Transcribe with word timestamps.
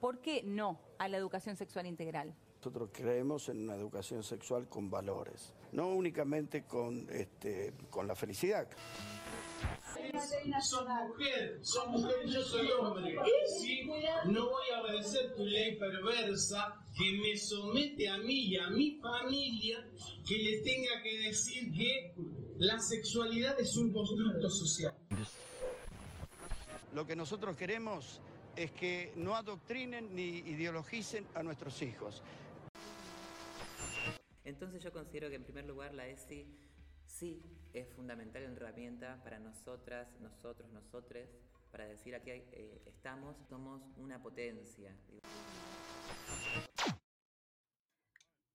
¿por 0.00 0.20
qué 0.20 0.42
no 0.44 0.80
a 0.98 1.08
la 1.08 1.16
educación 1.16 1.56
sexual 1.56 1.86
integral? 1.86 2.34
Nosotros 2.58 2.90
creemos 2.92 3.48
en 3.48 3.62
una 3.62 3.76
educación 3.76 4.22
sexual 4.24 4.68
con 4.68 4.90
valores, 4.90 5.54
no 5.72 5.88
únicamente 5.88 6.64
con, 6.64 7.08
este, 7.10 7.72
con 7.88 8.08
la 8.08 8.16
felicidad. 8.16 8.68
Sos 10.60 10.86
mujer, 11.06 11.58
sos 11.62 11.86
mujer 11.88 12.16
y 12.24 12.30
yo 12.30 12.42
soy 12.42 12.68
hombre. 12.72 13.16
¿sí? 13.60 13.88
No 14.26 14.50
voy 14.50 14.64
a 14.74 14.82
obedecer 14.82 15.34
tu 15.36 15.44
ley 15.44 15.76
perversa 15.78 16.74
que 16.96 17.12
me 17.18 17.36
somete 17.36 18.08
a 18.08 18.18
mí 18.18 18.46
y 18.46 18.56
a 18.56 18.70
mi 18.70 18.98
familia 19.00 19.88
que 20.26 20.36
le 20.36 20.60
tenga 20.62 21.02
que 21.02 21.18
decir 21.28 21.72
que 21.72 22.14
la 22.58 22.78
sexualidad 22.80 23.58
es 23.60 23.76
un 23.76 23.92
constructo 23.92 24.50
social. 24.50 24.94
Lo 26.92 27.06
que 27.06 27.14
nosotros 27.14 27.56
queremos 27.56 28.20
es 28.58 28.72
que 28.72 29.12
no 29.14 29.36
adoctrinen 29.36 30.16
ni 30.16 30.38
ideologicen 30.38 31.24
a 31.34 31.44
nuestros 31.44 31.80
hijos. 31.80 32.24
Entonces 34.44 34.82
yo 34.82 34.92
considero 34.92 35.28
que 35.28 35.36
en 35.36 35.44
primer 35.44 35.64
lugar 35.64 35.94
la 35.94 36.08
ESI 36.08 36.44
sí 37.06 37.40
es 37.72 37.88
fundamental 37.94 38.42
herramienta 38.42 39.22
para 39.22 39.38
nosotras, 39.38 40.08
nosotros, 40.20 40.68
nosotres, 40.72 41.28
para 41.70 41.86
decir 41.86 42.16
aquí 42.16 42.30
eh, 42.30 42.82
estamos, 42.84 43.36
somos 43.48 43.80
una 43.96 44.20
potencia. 44.20 44.92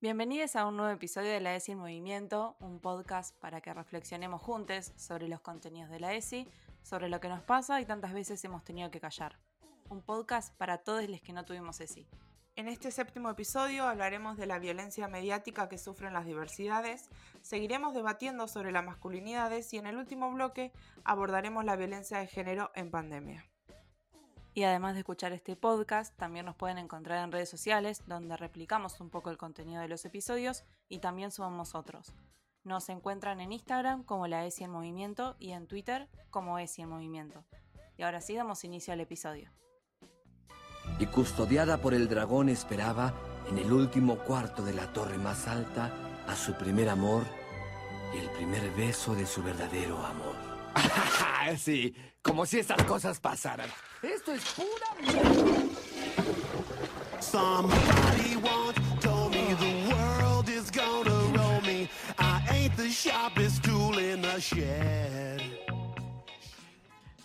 Bienvenidos 0.02 0.58
a 0.58 0.68
un 0.68 0.76
nuevo 0.76 0.92
episodio 0.92 1.32
de 1.32 1.40
la 1.40 1.56
ESI 1.56 1.72
en 1.72 1.78
Movimiento, 1.78 2.58
un 2.60 2.82
podcast 2.82 3.40
para 3.40 3.62
que 3.62 3.74
reflexionemos 3.74 4.42
juntos 4.42 4.92
sobre 4.98 5.30
los 5.30 5.40
contenidos 5.40 5.90
de 5.90 6.02
la 6.02 6.14
ESI, 6.14 6.46
sobre 6.82 7.08
lo 7.08 7.22
que 7.22 7.30
nos 7.30 7.42
pasa 7.44 7.80
y 7.80 7.86
tantas 7.86 8.12
veces 8.12 8.44
hemos 8.44 8.66
tenido 8.66 8.92
que 8.92 9.00
callar. 9.00 9.40
Un 9.94 10.02
podcast 10.02 10.58
para 10.58 10.80
todos 10.80 11.08
los 11.08 11.22
que 11.22 11.34
no 11.34 11.46
tuvimos 11.46 11.80
ESI. 11.80 12.08
En 12.56 12.68
este 12.68 12.90
séptimo 12.90 13.30
episodio 13.30 13.84
hablaremos 13.84 14.38
de 14.38 14.48
la 14.48 14.58
violencia 14.58 15.08
mediática 15.08 15.70
que 15.70 15.78
sufren 15.78 16.14
las 16.14 16.26
diversidades, 16.26 17.12
seguiremos 17.44 17.94
debatiendo 17.94 18.48
sobre 18.48 18.72
las 18.72 18.84
masculinidades 18.84 19.72
y 19.72 19.78
en 19.78 19.86
el 19.86 19.98
último 19.98 20.32
bloque 20.32 20.72
abordaremos 21.04 21.64
la 21.64 21.76
violencia 21.76 22.18
de 22.18 22.26
género 22.26 22.72
en 22.74 22.90
pandemia. 22.90 23.46
Y 24.56 24.64
además 24.64 24.96
de 24.96 25.02
escuchar 25.02 25.32
este 25.32 25.56
podcast, 25.56 26.18
también 26.18 26.48
nos 26.48 26.56
pueden 26.56 26.80
encontrar 26.80 27.24
en 27.24 27.32
redes 27.32 27.50
sociales 27.50 28.02
donde 28.08 28.36
replicamos 28.36 29.00
un 29.00 29.12
poco 29.12 29.30
el 29.30 29.38
contenido 29.38 29.80
de 29.80 29.90
los 29.90 30.06
episodios 30.06 30.64
y 30.90 31.02
también 31.02 31.30
sumamos 31.30 31.76
otros. 31.76 32.16
Nos 32.64 32.90
encuentran 32.90 33.40
en 33.42 33.52
Instagram 33.52 34.04
como 34.04 34.26
la 34.26 34.44
ESI 34.44 34.64
en 34.64 34.72
Movimiento 34.72 35.36
y 35.38 35.52
en 35.52 35.68
Twitter 35.68 36.10
como 36.32 36.58
ESI 36.58 36.82
en 36.82 36.90
Movimiento. 36.90 37.46
Y 37.96 38.02
ahora 38.02 38.22
sí 38.22 38.34
damos 38.34 38.64
inicio 38.64 38.92
al 38.92 39.00
episodio 39.00 39.52
y 41.00 41.06
custodiada 41.08 41.78
por 41.78 41.94
el 41.94 42.08
dragón 42.08 42.50
esperaba 42.50 43.14
en 43.50 43.58
el 43.58 43.72
último 43.72 44.18
cuarto 44.18 44.64
de 44.64 44.74
la 44.74 44.92
torre 44.94 45.18
más 45.18 45.48
alta 45.48 45.92
a 46.28 46.36
su 46.36 46.54
primer 46.54 46.90
amor 46.90 47.24
y 48.14 48.20
el 48.20 48.30
primer 48.32 48.70
beso 48.72 49.16
de 49.16 49.26
su 49.26 49.44
verdadero 49.44 49.98
amor. 50.06 50.36
sí, 51.58 51.94
como 52.22 52.46
si 52.46 52.60
estas 52.60 52.84
cosas 52.84 53.20
pasaran. 53.20 53.70
Esto 54.02 54.34
es 54.34 54.44
pura 54.54 54.88
Somebody 57.20 58.36
once 58.36 58.80
told 59.00 59.32
me 59.32 59.56
the 59.56 59.94
world 59.94 60.50
is 60.50 60.70
gonna 60.70 61.38
roll 61.38 61.62
me. 61.62 61.90
I 62.20 62.42
ain't 62.52 62.76
the 62.76 62.90
sharpest 62.90 63.64
tool 63.64 63.98
in 63.98 64.22
the 64.22 64.40
shed. 64.42 64.93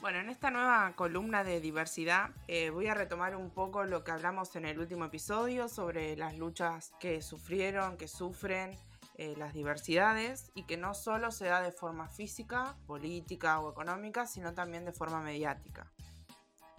Bueno, 0.09 0.21
en 0.21 0.31
esta 0.31 0.51
nueva 0.51 0.95
columna 0.97 1.45
de 1.45 1.61
diversidad 1.61 2.31
eh, 2.47 2.71
voy 2.71 2.87
a 2.87 2.95
retomar 2.95 3.37
un 3.37 3.51
poco 3.51 3.85
lo 3.85 4.05
que 4.05 4.11
hablamos 4.11 4.57
en 4.57 4.65
el 4.65 4.79
último 4.79 5.05
episodio 5.05 5.69
sobre 5.69 6.17
las 6.17 6.35
luchas 6.39 6.93
que 6.99 7.21
sufrieron, 7.21 7.99
que 7.99 8.09
sufren 8.09 8.75
eh, 9.17 9.35
las 9.37 9.53
diversidades 9.53 10.51
y 10.55 10.63
que 10.63 10.79
no 10.79 10.95
solo 10.95 11.31
se 11.31 11.45
da 11.45 11.61
de 11.61 11.73
forma 11.73 12.09
física, 12.09 12.75
política 12.87 13.61
o 13.61 13.71
económica, 13.71 14.25
sino 14.25 14.55
también 14.55 14.87
de 14.87 14.93
forma 14.93 15.21
mediática. 15.21 15.93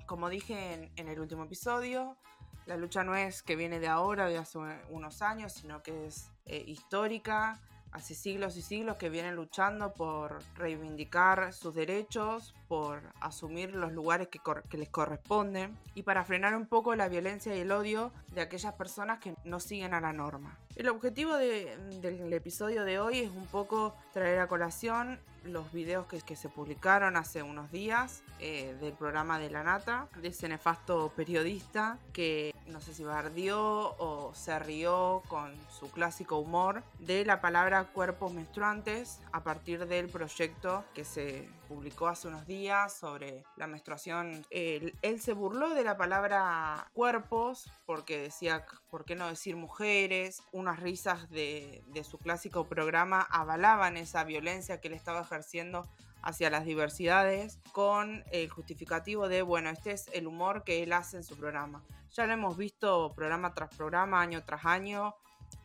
Como 0.08 0.28
dije 0.28 0.92
en, 0.96 1.08
el 1.08 1.20
último 1.20 1.44
episodio, 1.44 2.18
la 2.66 2.78
lucha 2.78 3.04
no 3.04 3.14
es 3.14 3.44
que 3.44 3.56
viene 3.56 3.80
de 3.80 3.90
ahora, 3.90 4.26
de 4.26 4.40
hace 4.40 4.58
unos 4.90 5.22
años, 5.22 5.54
sino 5.54 5.84
que 5.84 6.08
es 6.08 6.32
eh, 6.46 6.64
histórica, 6.66 7.62
hace 7.92 8.16
siglos 8.16 8.56
y 8.58 8.62
siglos 8.62 8.98
que 8.98 9.10
vienen 9.10 9.36
luchando 9.36 9.94
por 9.94 10.40
reivindicar 10.56 11.54
sus 11.54 11.74
derechos, 11.74 12.54
por 12.68 13.02
asumir 13.20 13.76
los 13.76 13.92
lugares 13.92 14.28
que, 14.28 14.78
les 14.78 14.90
corresponden 14.90 15.78
y 15.96 16.04
para 16.04 16.24
frenar 16.24 16.56
un 16.56 16.68
poco 16.68 16.96
la 16.96 17.10
violencia 17.10 17.56
y 17.56 17.60
el 17.60 17.72
odio 17.72 18.12
de 18.34 18.42
aquellas 18.42 18.74
personas 18.74 19.20
que 19.20 19.36
no 19.44 19.60
siguen 19.60 19.94
a 19.94 20.02
la 20.02 20.14
norma. 20.14 20.58
El 20.76 20.90
objetivo 20.90 21.36
del 21.36 22.34
episodio 22.34 22.84
de 22.84 23.00
hoy 23.00 23.20
es 23.20 23.32
un 23.32 23.48
poco 23.48 23.96
traer 24.14 24.40
a 24.40 24.48
colación 24.48 25.20
los 25.44 25.72
videos 25.72 26.06
que, 26.06 26.36
se 26.36 26.50
publicaron 26.50 27.18
hace 27.18 27.44
unos 27.44 27.72
días 27.72 28.24
eh, 28.40 28.76
del 28.80 28.94
programa 28.94 29.40
de 29.40 29.50
La 29.50 29.64
Nata, 29.64 30.08
de 30.22 30.30
ese 30.30 30.48
nefasto 30.48 31.12
periodista 31.16 31.98
que 32.14 32.54
no 32.68 32.82
sé 32.82 32.94
si 32.94 33.04
bardió 33.04 33.96
o 33.98 34.32
se 34.34 34.58
rió 34.60 35.24
con 35.28 35.54
su 35.72 35.90
clásico 35.92 36.38
humor 36.38 36.84
de 37.00 37.26
la 37.26 37.42
palabra 37.42 37.86
cuerpos 37.86 38.34
menstruantes 38.34 39.20
a 39.32 39.44
partir 39.44 39.88
del 39.88 40.08
proyecto 40.08 40.84
que 40.94 41.04
se 41.04 41.50
publicó 41.70 42.08
hace 42.08 42.28
unos 42.28 42.48
días 42.48 42.98
sobre 42.98 43.44
la 43.56 43.68
menstruación. 43.68 44.44
Él, 44.50 44.94
se 45.20 45.34
burló 45.34 45.76
de 45.76 45.84
la 45.84 45.98
palabra 45.98 46.90
cuerpos 46.94 47.72
porque 47.86 48.20
decía, 48.20 48.66
¿por 48.90 49.06
qué 49.06 49.16
no 49.16 49.28
decir 49.30 49.56
mujeres? 49.56 50.42
Unas 50.52 50.80
risas 50.80 51.30
de, 51.30 51.84
de 51.88 52.04
su 52.04 52.18
clásico 52.18 52.68
programa 52.68 53.22
avalaban 53.22 53.98
esa 53.98 54.24
violencia 54.24 54.82
que 54.82 54.88
él 54.88 54.96
estaba 54.96 55.22
ejerciendo 55.22 55.88
hacia 56.24 56.50
las 56.50 56.66
diversidades 56.66 57.60
con 57.72 58.24
el 58.32 58.50
justificativo 58.50 59.30
de, 59.30 59.44
bueno, 59.44 59.70
este 59.70 59.92
es 59.92 60.10
el 60.12 60.26
humor 60.26 60.64
que 60.64 60.82
él 60.82 60.92
hace 60.92 61.18
en 61.18 61.24
su 61.24 61.38
programa. 61.38 61.84
Ya 62.14 62.26
lo 62.26 62.34
hemos 62.34 62.58
visto 62.58 63.14
programa 63.16 63.54
tras 63.54 63.74
programa, 63.76 64.20
año 64.20 64.44
tras 64.44 64.66
año, 64.66 65.16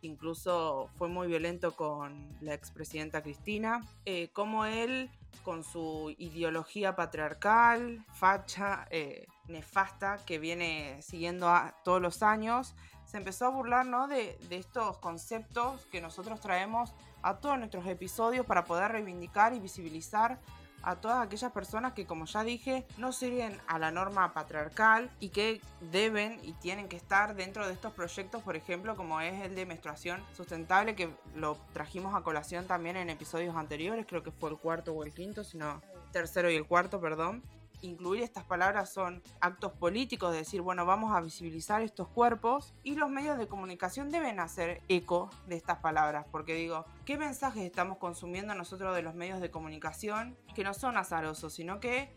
incluso 0.03 0.91
fue 0.97 1.09
muy 1.09 1.26
violento 1.26 1.75
con 1.75 2.28
la 2.43 2.53
expresidenta 2.53 3.22
Cristina, 3.22 3.81
eh, 4.04 4.28
como 4.32 4.66
él 4.66 5.10
con 5.43 5.65
su 5.65 6.15
ideología 6.19 6.97
patriarcal, 6.97 8.05
facha, 8.12 8.87
eh, 8.91 9.27
nefasta, 9.49 10.19
que 10.25 10.39
viene 10.39 11.00
siguiendo 11.03 11.53
todos 11.84 12.00
los 12.00 12.22
años, 12.22 12.75
se 13.05 13.19
empezó 13.19 13.47
a 13.47 13.50
burlar 13.50 13.87
de, 14.09 14.39
de 14.49 14.56
estos 14.56 14.99
conceptos 14.99 15.87
que 15.87 16.00
nosotros 16.00 16.41
traemos 16.41 16.94
a 17.23 17.37
todos 17.37 17.59
nuestros 17.59 17.87
episodios 17.87 18.47
para 18.47 18.65
poder 18.65 18.93
reivindicar 18.93 19.55
y 19.55 19.61
visibilizar 19.61 20.39
a 20.84 20.97
todas 20.97 21.25
aquellas 21.25 21.53
personas 21.53 21.93
que, 21.93 22.06
como 22.06 22.27
ya 22.27 22.45
dije, 22.45 22.87
no 22.99 23.12
sirven 23.12 23.59
a 23.67 23.78
la 23.78 23.91
norma 23.91 24.33
patriarcal 24.33 25.11
y 25.21 25.31
que 25.31 25.61
deben 25.93 26.39
y 26.43 26.53
tienen 26.55 26.89
que 26.89 26.97
estar 26.97 27.34
dentro 27.34 27.67
de 27.67 27.72
estos 27.72 27.93
proyectos, 27.93 28.43
por 28.43 28.56
ejemplo, 28.56 28.97
como 28.97 29.21
es 29.21 29.43
el 29.43 29.55
de 29.55 29.67
menstruación 29.67 30.23
sustentable, 30.37 30.94
que 30.94 31.11
lo 31.34 31.59
trajimos 31.73 32.15
a 32.15 32.23
colación 32.23 32.67
también 32.67 32.97
en 32.97 33.11
episodios 33.11 33.56
anteriores, 33.56 34.06
creo 34.09 34.23
que 34.23 34.31
fue 34.31 34.50
el 34.50 34.56
cuarto 34.56 34.93
o 34.93 35.05
el 35.05 35.12
quinto, 35.12 35.44
sino 35.44 35.81
tercero 36.12 36.50
y 36.50 36.56
el 36.56 36.67
cuarto, 36.67 37.00
perdón 37.00 37.43
incluir 37.84 38.22
estas 38.22 38.45
palabras 38.45 38.93
son 38.93 39.22
actos 39.41 39.72
políticos, 39.72 40.33
de 40.33 40.39
decir, 40.39 40.61
bueno, 40.61 40.87
vamos 40.87 41.15
a 41.15 41.21
visibilizar 41.21 41.83
estos 41.83 42.09
cuerpos 42.09 42.75
y 42.83 42.97
los 42.97 43.11
medios 43.11 43.39
de 43.39 43.47
comunicación 43.47 44.11
deben 44.11 44.41
hacer 44.41 44.83
eco 44.89 45.31
de 45.47 45.56
estas 45.56 45.78
palabras, 45.78 46.27
porque 46.31 46.55
digo, 46.55 46.87
¿qué 47.05 47.19
mensajes 47.19 47.62
estamos 47.65 47.99
consumiendo 47.99 48.55
nosotros 48.55 48.94
de 48.94 49.03
los 49.03 49.15
medios 49.15 49.41
de 49.41 49.50
comunicación 49.50 50.37
que 50.55 50.65
no 50.65 50.75
son 50.75 50.97
azarosos, 50.97 51.53
sino 51.53 51.81
que 51.81 52.11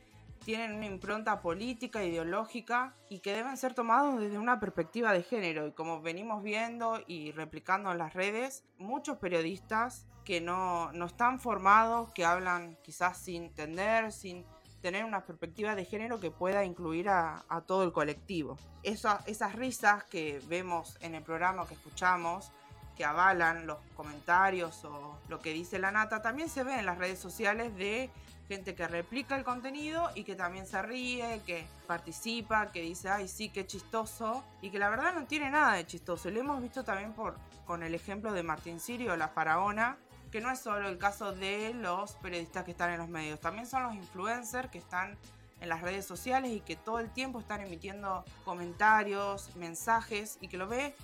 tienen 0.45 0.75
una 0.75 0.85
impronta 0.85 1.41
política, 1.41 2.03
ideológica 2.03 2.95
y 3.09 3.19
que 3.19 3.33
deben 3.33 3.57
ser 3.57 3.73
tomados 3.73 4.19
desde 4.19 4.37
una 4.37 4.59
perspectiva 4.59 5.11
de 5.11 5.23
género. 5.23 5.67
Y 5.67 5.71
como 5.71 6.01
venimos 6.01 6.43
viendo 6.43 7.01
y 7.07 7.31
replicando 7.31 7.91
en 7.91 7.97
las 7.97 8.13
redes, 8.13 8.63
muchos 8.77 9.17
periodistas 9.17 10.05
que 10.23 10.41
no, 10.41 10.91
no 10.91 11.05
están 11.05 11.39
formados, 11.39 12.11
que 12.11 12.25
hablan 12.25 12.77
quizás 12.83 13.17
sin 13.17 13.45
entender, 13.45 14.11
sin 14.11 14.45
tener 14.81 15.05
una 15.05 15.25
perspectiva 15.25 15.75
de 15.75 15.85
género 15.85 16.19
que 16.19 16.31
pueda 16.31 16.63
incluir 16.63 17.09
a, 17.09 17.43
todo 17.65 17.83
el 17.83 17.91
colectivo. 17.91 18.57
esas 18.83 19.55
risas 19.55 20.03
que 20.03 20.41
vemos 20.47 20.97
en 21.01 21.15
el 21.15 21.23
programa, 21.23 21.67
que 21.67 21.73
escuchamos, 21.73 22.51
que 22.95 23.05
avalan 23.05 23.67
los 23.67 23.77
comentarios 23.95 24.83
o 24.83 25.19
lo 25.29 25.39
que 25.39 25.53
dice 25.53 25.77
la 25.77 25.91
nata, 25.91 26.21
también 26.21 26.49
se 26.49 26.63
ve 26.63 26.79
en 26.79 26.85
las 26.85 26.97
redes 26.97 27.19
sociales 27.19 27.75
de 27.75 28.09
gente 28.47 28.75
que 28.75 28.87
replica 28.87 29.35
el 29.35 29.43
contenido 29.43 30.09
y 30.15 30.23
que 30.23 30.35
también 30.35 30.65
se 30.65 30.81
ríe, 30.81 31.41
que 31.45 31.67
participa, 31.85 32.71
que 32.71 32.81
dice, 32.81 33.09
ay, 33.09 33.27
sí, 33.27 33.49
qué 33.49 33.67
chistoso, 33.67 34.43
y 34.61 34.69
que 34.69 34.79
la 34.79 34.89
verdad 34.89 35.13
no 35.13 35.25
tiene 35.25 35.49
nada 35.49 35.73
de 35.73 35.85
chistoso. 35.85 36.31
Lo 36.31 36.39
hemos 36.39 36.61
visto 36.61 36.83
también 36.83 37.13
por, 37.13 37.37
con 37.65 37.83
el 37.83 37.93
ejemplo 37.93 38.31
de 38.31 38.43
Martín 38.43 38.79
Sirio, 38.79 39.15
la 39.17 39.27
faraona, 39.27 39.97
que 40.31 40.41
no 40.41 40.51
es 40.51 40.59
solo 40.59 40.87
el 40.89 40.97
caso 40.97 41.31
de 41.33 41.73
los 41.73 42.13
periodistas 42.15 42.63
que 42.63 42.71
están 42.71 42.91
en 42.91 42.97
los 42.99 43.09
medios, 43.09 43.39
también 43.39 43.65
son 43.65 43.83
los 43.83 43.95
influencers 43.95 44.69
que 44.69 44.77
están 44.77 45.17
en 45.59 45.69
las 45.69 45.81
redes 45.81 46.05
sociales 46.05 46.51
y 46.51 46.59
que 46.59 46.75
todo 46.75 46.99
el 46.99 47.09
tiempo 47.11 47.39
están 47.39 47.61
emitiendo 47.61 48.23
comentarios, 48.45 49.55
mensajes 49.55 50.37
y 50.41 50.47
que 50.49 50.57
lo 50.57 50.67
ve, 50.67 50.95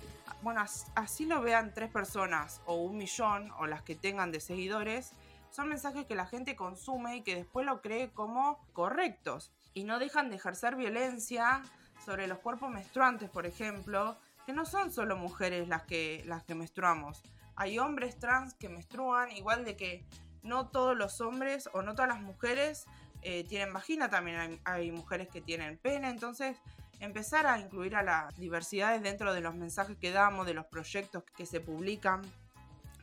bueno, 0.42 0.60
as- 0.60 0.86
así 0.94 1.26
lo 1.26 1.40
vean 1.40 1.72
tres 1.74 1.90
personas 1.90 2.60
o 2.66 2.74
un 2.76 2.96
millón 2.98 3.50
o 3.58 3.66
las 3.66 3.82
que 3.82 3.94
tengan 3.94 4.30
de 4.30 4.40
seguidores, 4.40 5.12
son 5.50 5.68
mensajes 5.68 6.06
que 6.06 6.14
la 6.14 6.26
gente 6.26 6.54
consume 6.56 7.16
y 7.16 7.22
que 7.22 7.34
después 7.36 7.64
lo 7.66 7.80
cree 7.80 8.10
como 8.12 8.58
correctos 8.72 9.50
y 9.72 9.84
no 9.84 9.98
dejan 9.98 10.28
de 10.30 10.36
ejercer 10.36 10.76
violencia 10.76 11.62
sobre 12.04 12.26
los 12.26 12.38
cuerpos 12.38 12.70
menstruantes, 12.70 13.30
por 13.30 13.46
ejemplo, 13.46 14.16
que 14.46 14.52
no 14.52 14.66
son 14.66 14.92
solo 14.92 15.16
mujeres 15.16 15.68
las 15.68 15.82
que, 15.84 16.22
las 16.26 16.44
que 16.44 16.54
menstruamos. 16.54 17.22
Hay 17.56 17.78
hombres 17.78 18.18
trans 18.18 18.54
que 18.54 18.68
menstruan, 18.68 19.30
igual 19.32 19.64
de 19.64 19.76
que 19.76 20.04
no 20.42 20.68
todos 20.68 20.96
los 20.96 21.20
hombres 21.20 21.68
o 21.72 21.82
no 21.82 21.94
todas 21.94 22.08
las 22.08 22.20
mujeres 22.20 22.86
eh, 23.22 23.44
tienen 23.44 23.72
vagina, 23.72 24.10
también 24.10 24.60
hay, 24.64 24.92
mujeres 24.92 25.28
que 25.28 25.40
tienen 25.40 25.78
pene, 25.78 26.10
entonces 26.10 26.58
empezar 27.00 27.46
a 27.46 27.58
incluir 27.58 27.96
a 27.96 28.02
las 28.02 28.36
diversidades 28.36 29.02
dentro 29.02 29.32
de 29.32 29.40
los 29.40 29.54
mensajes 29.54 29.96
que 29.96 30.10
damos, 30.10 30.46
de 30.46 30.54
los 30.54 30.66
proyectos 30.66 31.22
que 31.36 31.46
se 31.46 31.60
publican. 31.60 32.22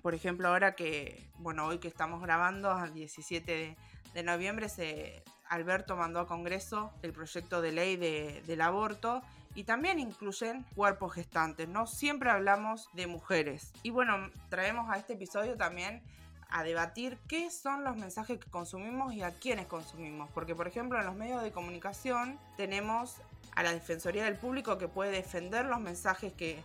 Por 0.02 0.14
ejemplo, 0.14 0.48
ahora 0.48 0.76
que, 0.76 1.30
bueno, 1.40 1.66
hoy 1.66 1.80
que 1.80 1.88
estamos 1.88 2.22
grabando, 2.22 2.72
al 2.72 2.94
17 2.94 3.52
de, 3.52 3.78
de 4.14 4.24
noviembre, 4.24 4.70
se, 4.70 5.24
Alberto 5.50 5.96
mandó 5.96 6.20
a 6.20 6.28
Congreso 6.28 6.92
el 7.02 7.12
proyecto 7.12 7.62
de 7.62 7.72
ley 7.72 7.98
de- 7.98 8.44
del 8.48 8.62
aborto 8.62 9.22
y 9.56 9.64
también 9.64 10.00
incluyen 10.00 10.64
cuerpos 10.76 11.14
gestantes, 11.14 11.68
¿no? 11.68 11.88
Siempre 11.88 12.30
hablamos 12.30 12.90
de 12.94 13.08
mujeres. 13.08 13.74
Y 13.84 13.90
bueno, 13.90 14.32
traemos 14.50 14.90
a 14.90 14.98
este 14.98 15.14
episodio 15.14 15.58
también 15.58 16.02
a 16.50 16.64
debatir 16.64 17.18
qué 17.28 17.50
son 17.50 17.84
los 17.84 17.98
mensajes 17.98 18.40
que 18.40 18.50
consumimos 18.50 19.14
y 19.14 19.24
a 19.24 19.32
quiénes 19.32 19.68
consumimos. 19.68 20.30
Porque, 20.34 20.54
por 20.54 20.68
ejemplo, 20.68 21.00
en 21.00 21.06
los 21.06 21.16
medios 21.16 21.42
de 21.44 21.52
comunicación 21.52 22.38
tenemos 22.58 23.18
a 23.56 23.64
la 23.64 23.74
Defensoría 23.74 24.26
del 24.26 24.36
Público 24.36 24.78
que 24.78 24.88
puede 24.88 25.12
defender 25.12 25.66
los 25.66 25.80
mensajes 25.80 26.34
que, 26.34 26.62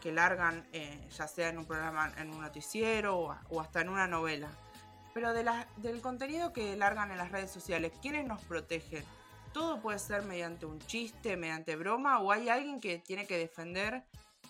que 0.00 0.12
largan, 0.12 0.66
eh, 0.72 1.08
ya 1.16 1.28
sea 1.28 1.48
en 1.48 1.58
un 1.58 1.66
programa, 1.66 2.12
en 2.16 2.30
un 2.30 2.40
noticiero 2.40 3.36
o, 3.50 3.60
hasta 3.60 3.80
en 3.80 3.88
una 3.88 4.06
novela. 4.06 4.48
Pero 5.12 5.32
del 5.32 6.00
contenido 6.00 6.52
que 6.52 6.74
largan 6.76 7.12
en 7.12 7.18
las 7.18 7.30
redes 7.30 7.50
sociales, 7.50 7.92
¿quiénes 8.02 8.26
nos 8.26 8.42
protegen? 8.42 9.04
Todo 9.54 9.80
puede 9.80 10.00
ser 10.00 10.24
mediante 10.24 10.66
un 10.66 10.80
chiste, 10.80 11.36
mediante 11.36 11.76
broma, 11.76 12.18
o 12.18 12.32
hay 12.32 12.48
alguien 12.48 12.80
que 12.80 12.98
tiene 12.98 13.24
que 13.24 13.38
defender 13.38 14.04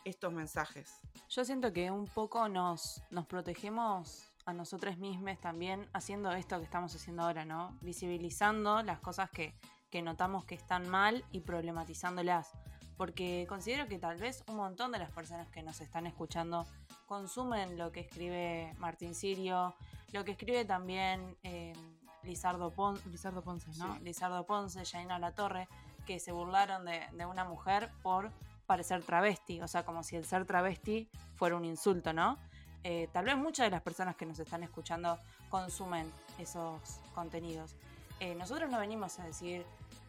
estos 0.06 0.32
mensajes. 0.32 0.98
Yo 1.28 1.44
siento 1.44 1.74
que 1.74 1.90
un 1.90 2.06
poco 2.06 2.48
nos, 2.48 3.02
nos 3.10 3.26
protegemos 3.26 4.32
a 4.46 4.54
nosotros 4.54 4.96
mismos 4.96 5.38
también 5.40 5.86
haciendo 5.92 6.32
esto 6.32 6.56
que 6.56 6.64
estamos 6.64 6.94
haciendo 6.94 7.22
ahora, 7.22 7.44
¿no? 7.44 7.76
Visibilizando 7.82 8.82
las 8.82 8.98
cosas 9.00 9.28
que, 9.28 9.54
que 9.90 10.00
notamos 10.00 10.46
que 10.46 10.54
están 10.54 10.88
mal 10.88 11.22
y 11.32 11.40
problematizándolas. 11.40 12.52
Porque 12.96 13.44
considero 13.46 13.86
que 13.88 13.98
tal 13.98 14.16
vez 14.16 14.42
un 14.48 14.56
montón 14.56 14.90
de 14.90 15.00
las 15.00 15.10
personas 15.10 15.48
que 15.50 15.62
nos 15.62 15.82
están 15.82 16.06
escuchando 16.06 16.66
consumen 17.04 17.76
lo 17.76 17.92
que 17.92 18.00
escribe 18.00 18.72
Martín 18.78 19.14
Sirio, 19.14 19.74
lo 20.12 20.24
que 20.24 20.30
escribe 20.30 20.64
también 20.64 21.36
eh, 21.42 21.63
Lizardo, 22.24 22.70
Pon- 22.70 23.00
Lizardo 23.10 23.42
Ponce, 23.42 23.70
¿no? 23.78 23.94
Sí. 23.94 24.00
Lizardo 24.04 24.44
Ponce, 24.46 24.84
Janina 24.84 25.18
Latorre, 25.18 25.68
que 26.06 26.18
se 26.20 26.32
burlaron 26.32 26.84
de, 26.84 27.02
de 27.12 27.26
una 27.26 27.44
mujer 27.44 27.90
por 28.02 28.30
parecer 28.66 29.02
travesti, 29.02 29.60
o 29.60 29.68
sea, 29.68 29.84
como 29.84 30.02
si 30.02 30.16
el 30.16 30.24
ser 30.24 30.46
travesti 30.46 31.08
fuera 31.36 31.56
un 31.56 31.64
insulto, 31.64 32.12
¿no? 32.12 32.38
Eh, 32.82 33.08
tal 33.12 33.24
vez 33.24 33.36
muchas 33.36 33.66
de 33.66 33.70
las 33.70 33.82
personas 33.82 34.14
que 34.16 34.26
nos 34.26 34.38
están 34.38 34.62
escuchando 34.62 35.18
consumen 35.48 36.10
esos 36.38 37.00
contenidos. 37.14 37.74
Eh, 38.20 38.34
nosotros 38.34 38.70
no 38.70 38.78
venimos 38.78 39.18
a 39.18 39.24
decir 39.24 39.64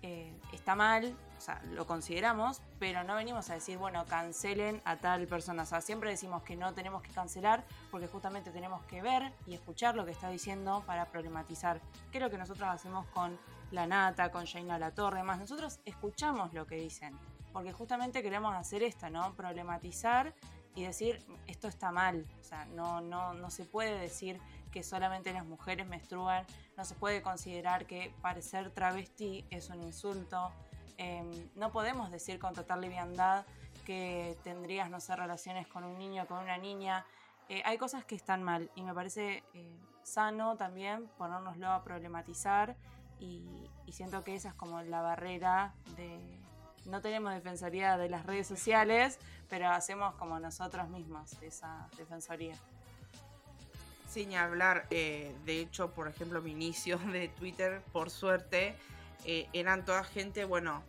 eh, 0.08 0.32
está 0.54 0.76
mal, 0.76 1.18
o 1.36 1.42
sea, 1.42 1.60
lo 1.72 1.88
consideramos, 1.88 2.62
pero 2.78 3.04
no 3.04 3.16
venimos 3.16 3.50
a 3.50 3.56
decir, 3.56 3.80
bueno, 3.80 4.06
cancelen 4.06 4.80
a 4.86 4.98
tal 4.98 5.26
persona. 5.26 5.64
O 5.64 5.66
sea, 5.66 5.82
siempre 5.82 6.12
decimos 6.12 6.44
que 6.44 6.56
no 6.56 6.76
tenemos 6.76 7.02
que 7.02 7.10
cancelar 7.10 7.66
porque 7.90 8.06
justamente 8.08 8.52
tenemos 8.52 8.84
que 8.84 9.02
ver 9.02 9.34
y 9.48 9.56
escuchar 9.56 9.96
lo 9.96 10.06
que 10.06 10.12
está 10.12 10.30
diciendo 10.30 10.84
para 10.86 11.08
problematizar. 11.08 11.82
¿Qué 12.12 12.20
es 12.20 12.24
lo 12.24 12.30
que 12.30 12.38
nosotros 12.38 12.70
hacemos 12.70 13.08
con 13.08 13.40
La 13.72 13.88
Nata, 13.88 14.30
con 14.30 14.46
Jaina 14.46 14.78
La 14.78 14.92
Torre? 14.92 15.24
Más 15.24 15.40
nosotros 15.40 15.80
escuchamos 15.86 16.54
lo 16.54 16.68
que 16.68 16.76
dicen, 16.76 17.18
porque 17.52 17.72
justamente 17.72 18.22
queremos 18.22 18.54
hacer 18.54 18.84
esto, 18.84 19.10
¿no? 19.10 19.34
Problematizar 19.34 20.36
y 20.76 20.84
decir 20.84 21.26
esto 21.48 21.68
está 21.68 21.92
mal. 21.92 22.28
O 22.40 22.44
sea, 22.44 22.66
no, 22.66 23.02
no, 23.02 23.34
no 23.34 23.50
se 23.50 23.66
puede 23.66 23.98
decir 23.98 24.40
que 24.76 24.84
solamente 24.84 25.32
las 25.32 25.46
mujeres 25.46 25.88
menstruan, 25.88 26.46
no 26.76 26.84
se 26.84 26.96
puede 26.96 27.22
considerar 27.22 27.86
que 27.86 28.14
parecer 28.22 28.72
travesti 28.72 29.46
es 29.50 29.70
un 29.70 29.82
insulto. 29.82 30.52
Eh, 30.98 31.50
no 31.56 31.72
podemos 31.72 32.12
decir 32.12 32.40
con 32.40 32.54
total 32.54 32.82
liviandad 32.82 33.46
que 33.86 34.38
tendrías, 34.44 34.90
no 34.90 35.00
sé, 35.00 35.16
relaciones 35.16 35.66
con 35.66 35.86
un 35.86 35.98
niño, 35.98 36.28
con 36.28 36.40
una 36.40 36.58
niña. 36.58 37.06
Eh, 37.48 37.62
hay 37.64 37.78
cosas 37.78 38.04
que 38.04 38.16
están 38.16 38.44
mal 38.44 38.70
y 38.76 38.84
me 38.84 38.94
parece 38.94 39.46
eh, 39.54 39.80
sano 40.04 40.58
también 40.58 41.08
ponérnoslo 41.18 41.72
a 41.72 41.82
problematizar 41.82 42.76
y, 43.18 43.70
y 43.86 43.94
siento 43.94 44.26
que 44.26 44.36
esa 44.36 44.50
es 44.50 44.56
como 44.56 44.82
la 44.82 45.02
barrera 45.02 45.74
de... 45.96 46.20
No 46.84 47.00
tenemos 47.00 47.34
defensoría 47.34 47.98
de 47.98 48.10
las 48.10 48.26
redes 48.26 48.46
sociales, 48.46 49.20
pero 49.50 49.70
hacemos 49.70 50.16
como 50.16 50.38
nosotros 50.38 50.90
mismos 50.90 51.32
esa 51.42 51.88
defensoría. 51.96 52.58
Ni 54.24 54.38
hablar, 54.38 54.88
eh, 54.92 55.36
de 55.46 55.60
hecho, 55.60 55.92
por 55.92 56.08
ejemplo, 56.08 56.42
mi 56.42 56.52
inicio 56.52 56.98
de 57.12 57.28
Twitter, 57.28 57.82
por 57.92 58.10
suerte, 58.10 58.76
eh, 59.26 59.50
eran 59.52 59.84
toda 59.84 60.06
gente, 60.06 60.46
bueno, 60.46 60.84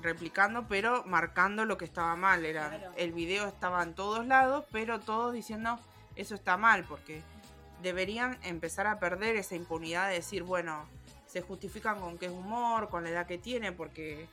replicando, 0.00 0.68
pero 0.68 1.02
marcando 1.04 1.64
lo 1.64 1.76
que 1.76 1.84
estaba 1.84 2.14
mal. 2.14 2.44
Era, 2.44 2.68
Claro. 2.68 2.92
El 2.96 3.12
video 3.12 3.48
estaba 3.48 3.82
en 3.82 3.94
todos 3.94 4.24
lados, 4.26 4.64
pero 4.70 5.00
todos 5.00 5.32
diciendo 5.32 5.80
eso 6.14 6.34
está 6.34 6.56
mal, 6.56 6.84
porque 6.84 7.22
deberían 7.82 8.38
empezar 8.42 8.86
a 8.86 9.00
perder 9.00 9.36
esa 9.36 9.56
impunidad 9.56 10.08
de 10.08 10.14
decir, 10.14 10.42
bueno, 10.44 10.86
se 11.26 11.40
justifican 11.40 12.00
con 12.00 12.18
que 12.18 12.26
es 12.26 12.32
humor, 12.32 12.88
con 12.88 13.02
la 13.04 13.10
edad 13.10 13.26
que 13.26 13.38
tiene, 13.38 13.72
porque 13.72 14.28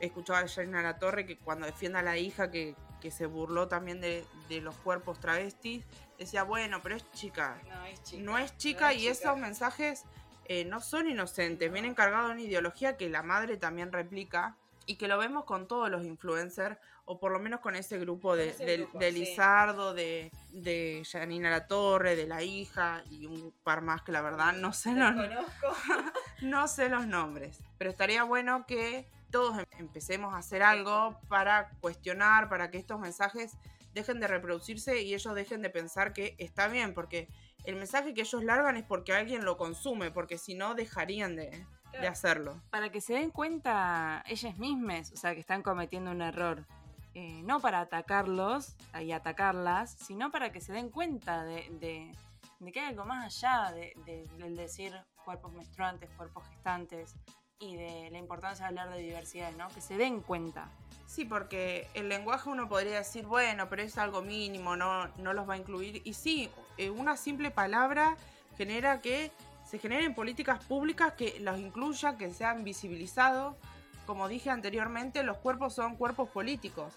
he 0.00 0.06
escuchado 0.06 0.44
a 0.44 0.48
Jaina 0.48 0.82
La 0.82 0.98
Torre 0.98 1.26
que 1.26 1.38
cuando 1.38 1.66
defiende 1.66 1.98
a 1.98 2.02
la 2.02 2.16
hija 2.16 2.50
que, 2.50 2.74
que 3.00 3.10
se 3.10 3.26
burló 3.26 3.68
también 3.68 4.00
de, 4.00 4.24
de 4.48 4.60
los 4.60 4.74
cuerpos 4.76 5.18
travestis, 5.20 5.84
decía, 6.18 6.42
bueno, 6.44 6.80
pero 6.82 6.96
es 6.96 7.10
chica, 7.12 7.58
No 7.68 7.84
es 7.86 8.02
chica. 8.02 8.22
no 8.22 8.38
es 8.38 8.56
chica 8.56 8.92
y 8.94 9.06
esos 9.08 9.36
mensajes 9.38 10.04
eh, 10.46 10.64
no 10.64 10.80
son 10.80 11.08
inocentes, 11.08 11.72
vienen 11.72 11.94
cargados 11.94 12.28
de 12.28 12.34
una 12.34 12.42
ideología 12.42 12.96
que 12.96 13.08
la 13.08 13.22
madre 13.22 13.56
también 13.56 13.92
replica 13.92 14.56
y 14.88 14.96
que 14.96 15.08
lo 15.08 15.18
vemos 15.18 15.44
con 15.44 15.66
todos 15.66 15.90
los 15.90 16.04
influencers, 16.04 16.78
o 17.06 17.18
por 17.18 17.32
lo 17.32 17.40
menos 17.40 17.58
con 17.60 17.74
ese 17.74 17.98
grupo 17.98 18.36
de, 18.36 18.50
ese 18.50 18.64
de- 18.64 18.76
grupo, 18.78 18.98
de 19.00 19.12
sí. 19.12 19.18
Lizardo, 19.18 19.94
de, 19.94 20.30
de 20.50 21.02
Janina 21.10 21.50
La 21.50 21.66
Torre, 21.66 22.14
de 22.14 22.26
la 22.28 22.42
hija 22.44 23.02
y 23.10 23.26
un 23.26 23.52
par 23.64 23.80
más 23.82 24.02
que 24.02 24.12
la 24.12 24.22
verdad 24.22 24.52
no 24.52 24.72
sé 24.72 24.92
los, 24.92 25.12
no 26.42 26.68
sé 26.68 26.88
los 26.88 27.06
nombres. 27.06 27.58
Pero 27.78 27.90
estaría 27.90 28.22
bueno 28.22 28.64
que 28.66 29.08
todos 29.30 29.58
em- 29.58 29.64
empecemos 29.78 30.34
a 30.34 30.38
hacer 30.38 30.62
algo 30.62 31.18
para 31.28 31.70
cuestionar, 31.80 32.48
para 32.48 32.70
que 32.70 32.78
estos 32.78 32.98
mensajes 33.00 33.56
dejen 33.94 34.20
de 34.20 34.26
reproducirse 34.28 35.02
y 35.02 35.14
ellos 35.14 35.34
dejen 35.34 35.62
de 35.62 35.70
pensar 35.70 36.12
que 36.12 36.34
está 36.38 36.68
bien, 36.68 36.92
porque 36.94 37.28
el 37.64 37.76
mensaje 37.76 38.12
que 38.14 38.20
ellos 38.22 38.44
largan 38.44 38.76
es 38.76 38.84
porque 38.84 39.12
alguien 39.14 39.44
lo 39.44 39.56
consume, 39.56 40.10
porque 40.10 40.38
si 40.38 40.54
no 40.54 40.74
dejarían 40.74 41.34
de, 41.34 41.66
de 41.92 42.06
hacerlo. 42.06 42.60
Para 42.70 42.90
que 42.90 43.00
se 43.00 43.14
den 43.14 43.30
cuenta 43.30 44.22
ellas 44.26 44.58
mismas, 44.58 45.12
o 45.12 45.16
sea, 45.16 45.34
que 45.34 45.40
están 45.40 45.62
cometiendo 45.62 46.10
un 46.10 46.20
error. 46.22 46.66
Eh, 47.14 47.40
no 47.44 47.60
para 47.60 47.80
atacarlos 47.80 48.76
y 49.02 49.12
atacarlas, 49.12 49.92
sino 49.92 50.30
para 50.30 50.52
que 50.52 50.60
se 50.60 50.74
den 50.74 50.90
cuenta 50.90 51.44
de, 51.44 51.66
de- 51.80 52.12
de 52.60 52.72
que 52.72 52.80
hay 52.80 52.88
algo 52.88 53.06
más 53.06 53.24
allá 53.42 53.72
de- 53.72 53.94
de- 54.04 54.28
del 54.36 54.54
decir 54.54 54.92
cuerpos 55.24 55.52
menstruantes, 55.54 56.10
cuerpos 56.16 56.46
gestantes 56.48 57.14
y 57.58 57.76
de 57.76 58.10
la 58.10 58.18
importancia 58.18 58.64
de 58.64 58.68
hablar 58.68 58.90
de 58.94 59.02
diversidad, 59.02 59.52
¿no? 59.52 59.68
Que 59.68 59.80
se 59.80 59.96
den 59.96 60.20
cuenta. 60.20 60.68
Sí, 61.06 61.24
porque 61.24 61.88
el 61.94 62.08
lenguaje 62.08 62.50
uno 62.50 62.68
podría 62.68 62.98
decir, 62.98 63.24
bueno, 63.26 63.68
pero 63.68 63.82
es 63.82 63.96
algo 63.96 64.22
mínimo, 64.22 64.76
no, 64.76 65.08
no 65.18 65.32
los 65.32 65.48
va 65.48 65.54
a 65.54 65.56
incluir. 65.56 66.02
Y 66.04 66.14
sí, 66.14 66.50
eh, 66.76 66.90
una 66.90 67.16
simple 67.16 67.50
palabra 67.50 68.16
genera 68.56 69.00
que 69.00 69.30
se 69.64 69.78
generen 69.78 70.14
políticas 70.14 70.64
públicas 70.64 71.14
que 71.14 71.40
los 71.40 71.58
incluya, 71.58 72.16
que 72.16 72.32
sean 72.32 72.64
visibilizados. 72.64 73.56
Como 74.04 74.28
dije 74.28 74.50
anteriormente, 74.50 75.22
los 75.22 75.38
cuerpos 75.38 75.74
son 75.74 75.96
cuerpos 75.96 76.28
políticos. 76.30 76.92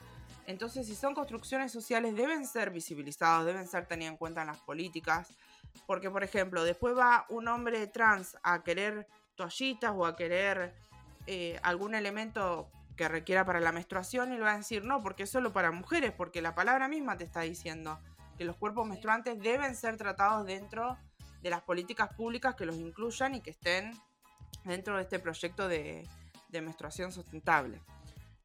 Entonces, 0.46 0.88
si 0.88 0.96
son 0.96 1.14
construcciones 1.14 1.72
sociales, 1.72 2.16
deben 2.16 2.46
ser 2.46 2.72
visibilizados, 2.72 3.46
deben 3.46 3.68
ser 3.68 3.86
tenidos 3.86 4.14
en 4.14 4.18
cuenta 4.18 4.42
en 4.42 4.48
las 4.48 4.58
políticas. 4.58 5.30
Porque, 5.86 6.10
por 6.10 6.24
ejemplo, 6.24 6.64
después 6.64 6.98
va 6.98 7.26
un 7.30 7.48
hombre 7.48 7.86
trans 7.88 8.38
a 8.44 8.64
querer 8.64 9.08
toallitas 9.40 9.94
o 9.96 10.06
a 10.06 10.18
querer 10.18 10.76
eh, 11.26 11.58
algún 11.64 11.96
elemento 11.96 12.70
que 12.98 13.08
requiera 13.08 13.46
para 13.46 13.62
la 13.62 13.72
menstruación 13.72 14.34
y 14.34 14.36
le 14.36 14.42
va 14.42 14.52
a 14.52 14.58
decir 14.58 14.84
no, 14.84 15.02
porque 15.02 15.24
es 15.24 15.30
solo 15.30 15.54
para 15.54 15.72
mujeres, 15.72 16.12
porque 16.12 16.42
la 16.42 16.56
palabra 16.56 16.90
misma 16.90 17.16
te 17.16 17.24
está 17.24 17.42
diciendo 17.42 17.98
que 18.38 18.44
los 18.44 18.58
cuerpos 18.58 18.86
menstruantes 18.86 19.40
deben 19.40 19.78
ser 19.78 19.96
tratados 19.96 20.46
dentro 20.46 20.98
de 21.42 21.50
las 21.50 21.62
políticas 21.62 22.14
públicas 22.14 22.56
que 22.56 22.66
los 22.66 22.76
incluyan 22.76 23.34
y 23.36 23.42
que 23.42 23.52
estén 23.52 23.94
dentro 24.66 24.98
de 24.98 25.04
este 25.04 25.20
proyecto 25.20 25.70
de, 25.70 26.06
de 26.50 26.62
menstruación 26.62 27.14
sustentable. 27.14 27.82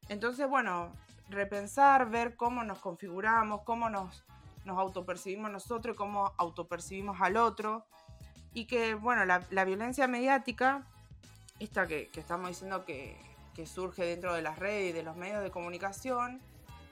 Entonces, 0.07 0.47
bueno, 0.47 0.93
repensar, 1.27 2.09
ver 2.09 2.37
cómo 2.37 2.63
nos 2.63 2.79
configuramos, 2.79 3.63
cómo 3.63 3.89
nos, 3.89 4.23
nos 4.63 4.77
autopercibimos 4.77 5.51
nosotros, 5.51 5.97
cómo 5.97 6.31
autopercibimos 6.37 7.19
al 7.19 7.35
otro. 7.35 7.85
Y 8.55 8.65
que, 8.65 8.95
bueno, 8.95 9.25
la, 9.25 9.43
la 9.51 9.65
violencia 9.65 10.07
mediática, 10.07 10.87
esta 11.59 11.85
que, 11.87 12.09
estamos 12.15 12.47
diciendo 12.47 12.85
que, 12.85 13.15
que 13.53 13.67
surge 13.67 14.03
dentro 14.05 14.33
de 14.33 14.41
las 14.41 14.57
redes 14.57 14.89
y 14.89 14.93
de 14.93 15.03
los 15.03 15.15
medios 15.15 15.43
de 15.43 15.51
comunicación, 15.51 16.41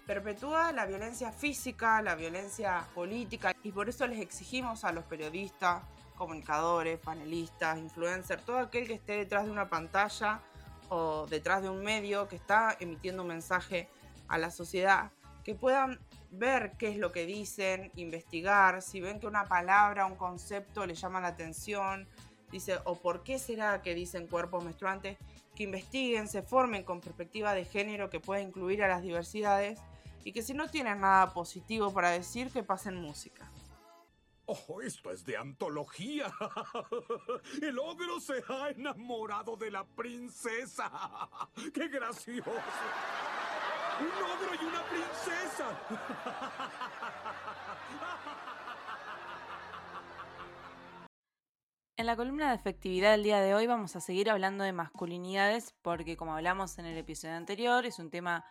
perpetúa 0.06 0.74
la 0.74 0.86
violencia 0.86 1.32
física, 1.32 2.02
la 2.02 2.16
violencia 2.16 2.86
política, 2.94 3.56
y 3.64 3.72
por 3.72 3.88
eso 3.88 4.06
les 4.08 4.20
exigimos 4.20 4.84
a 4.84 4.92
los 4.92 5.06
periodistas, 5.06 5.84
comunicadores, 6.18 7.00
panelistas, 7.00 7.80
influencers, 7.80 8.44
todo 8.44 8.60
aquel 8.60 8.86
que 8.86 8.94
esté 8.94 9.14
detrás 9.14 9.46
de 9.46 9.52
una 9.52 9.70
pantalla 9.70 10.42
o 10.90 11.26
detrás 11.28 11.62
de 11.62 11.70
un 11.70 11.82
medio 11.82 12.28
que 12.28 12.36
está 12.36 12.76
emitiendo 12.80 13.22
un 13.22 13.30
mensaje 13.30 13.88
a 14.28 14.38
la 14.38 14.52
sociedad, 14.52 15.12
que 15.44 15.56
puedan 15.56 15.98
ver 16.34 16.74
qué 16.78 16.90
es 16.90 16.98
lo 16.98 17.12
que 17.12 17.26
dicen, 17.26 17.92
investigar, 17.96 18.82
si 18.82 19.00
ven 19.00 19.20
que 19.20 19.28
una 19.28 19.46
palabra, 19.46 20.06
un 20.06 20.16
concepto 20.16 20.86
le 20.86 20.96
llama 20.96 21.22
la 21.22 21.30
atención, 21.30 22.08
dice, 22.52 22.80
o 22.86 22.96
por 22.96 23.24
qué 23.24 23.40
será 23.40 23.82
que 23.82 23.94
dicen 23.94 24.28
cuerpos 24.28 24.64
menstruantes, 24.64 25.18
que 25.56 25.64
investiguen, 25.64 26.28
se 26.28 26.42
formen 26.42 26.84
con 26.84 27.02
perspectiva 27.02 27.54
de 27.54 27.66
género 27.66 28.10
que 28.10 28.20
pueda 28.20 28.42
incluir 28.42 28.84
a 28.84 28.88
las 28.88 29.04
diversidades 29.04 29.80
y 30.24 30.32
que 30.32 30.42
si 30.42 30.54
no 30.54 30.68
tienen 30.70 31.02
nada 31.02 31.34
positivo 31.34 31.94
para 31.94 32.10
decir, 32.10 32.50
que 32.52 32.64
pasen 32.64 32.96
música. 32.96 33.50
Oh, 34.46 34.82
esto 34.82 35.12
es 35.12 35.24
de 35.26 35.38
antología. 35.38 36.32
El 37.62 37.80
ogro 37.80 38.20
se 38.20 38.44
ha 38.50 38.70
enamorado 38.70 39.56
de 39.56 39.72
la 39.72 39.86
princesa. 39.86 40.92
¡Qué 41.74 41.88
gracioso! 41.88 42.52
Un 44.00 44.08
ogro 44.08 44.56
y 44.60 44.66
una 44.66 44.82
princesa. 44.84 45.66
En 51.96 52.08
la 52.08 52.16
columna 52.16 52.50
de 52.50 52.56
efectividad 52.56 53.12
del 53.12 53.24
día 53.24 53.40
de 53.40 53.54
hoy 53.54 53.68
vamos 53.68 53.96
a 53.96 54.02
seguir 54.02 54.32
hablando 54.32 54.64
de 54.64 54.74
masculinidades 54.74 55.76
porque 55.84 56.18
como 56.18 56.34
hablamos 56.34 56.80
en 56.80 56.86
el 56.86 56.98
episodio 56.98 57.36
anterior 57.36 57.86
es 57.86 58.00
un 58.00 58.10
tema 58.10 58.46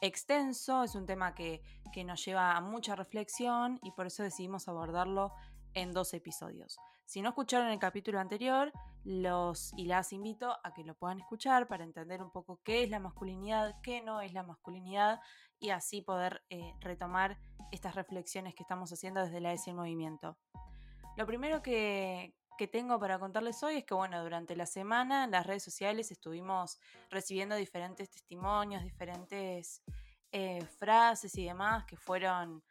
extenso, 0.00 0.84
es 0.84 0.94
un 0.94 1.04
tema 1.04 1.34
que, 1.34 1.60
que 1.92 2.04
nos 2.04 2.24
lleva 2.24 2.56
a 2.56 2.60
mucha 2.60 2.94
reflexión 2.94 3.80
y 3.82 3.90
por 3.90 4.06
eso 4.06 4.22
decidimos 4.22 4.68
abordarlo 4.68 5.34
en 5.74 5.92
dos 5.92 6.14
episodios. 6.14 6.78
Si 7.04 7.20
no 7.20 7.30
escucharon 7.30 7.68
el 7.68 7.78
capítulo 7.78 8.18
anterior, 8.18 8.72
los 9.04 9.72
y 9.76 9.84
las 9.86 10.12
invito 10.12 10.56
a 10.64 10.72
que 10.72 10.84
lo 10.84 10.94
puedan 10.94 11.20
escuchar 11.20 11.68
para 11.68 11.84
entender 11.84 12.22
un 12.22 12.30
poco 12.30 12.60
qué 12.64 12.82
es 12.82 12.90
la 12.90 12.98
masculinidad, 12.98 13.74
qué 13.82 14.00
no 14.00 14.20
es 14.20 14.32
la 14.32 14.42
masculinidad 14.42 15.20
y 15.60 15.70
así 15.70 16.00
poder 16.00 16.42
eh, 16.48 16.72
retomar 16.80 17.38
estas 17.70 17.94
reflexiones 17.94 18.54
que 18.54 18.62
estamos 18.62 18.92
haciendo 18.92 19.20
desde 19.20 19.40
la 19.40 19.52
S 19.52 19.72
Movimiento. 19.72 20.38
Lo 21.16 21.26
primero 21.26 21.62
que, 21.62 22.34
que 22.56 22.66
tengo 22.66 22.98
para 22.98 23.18
contarles 23.18 23.62
hoy 23.62 23.76
es 23.76 23.84
que, 23.84 23.94
bueno, 23.94 24.22
durante 24.22 24.56
la 24.56 24.66
semana 24.66 25.24
en 25.24 25.30
las 25.30 25.46
redes 25.46 25.62
sociales 25.62 26.10
estuvimos 26.10 26.78
recibiendo 27.10 27.54
diferentes 27.56 28.10
testimonios, 28.10 28.82
diferentes 28.82 29.82
eh, 30.32 30.64
frases 30.78 31.36
y 31.36 31.44
demás 31.44 31.84
que 31.84 31.96
fueron 31.96 32.62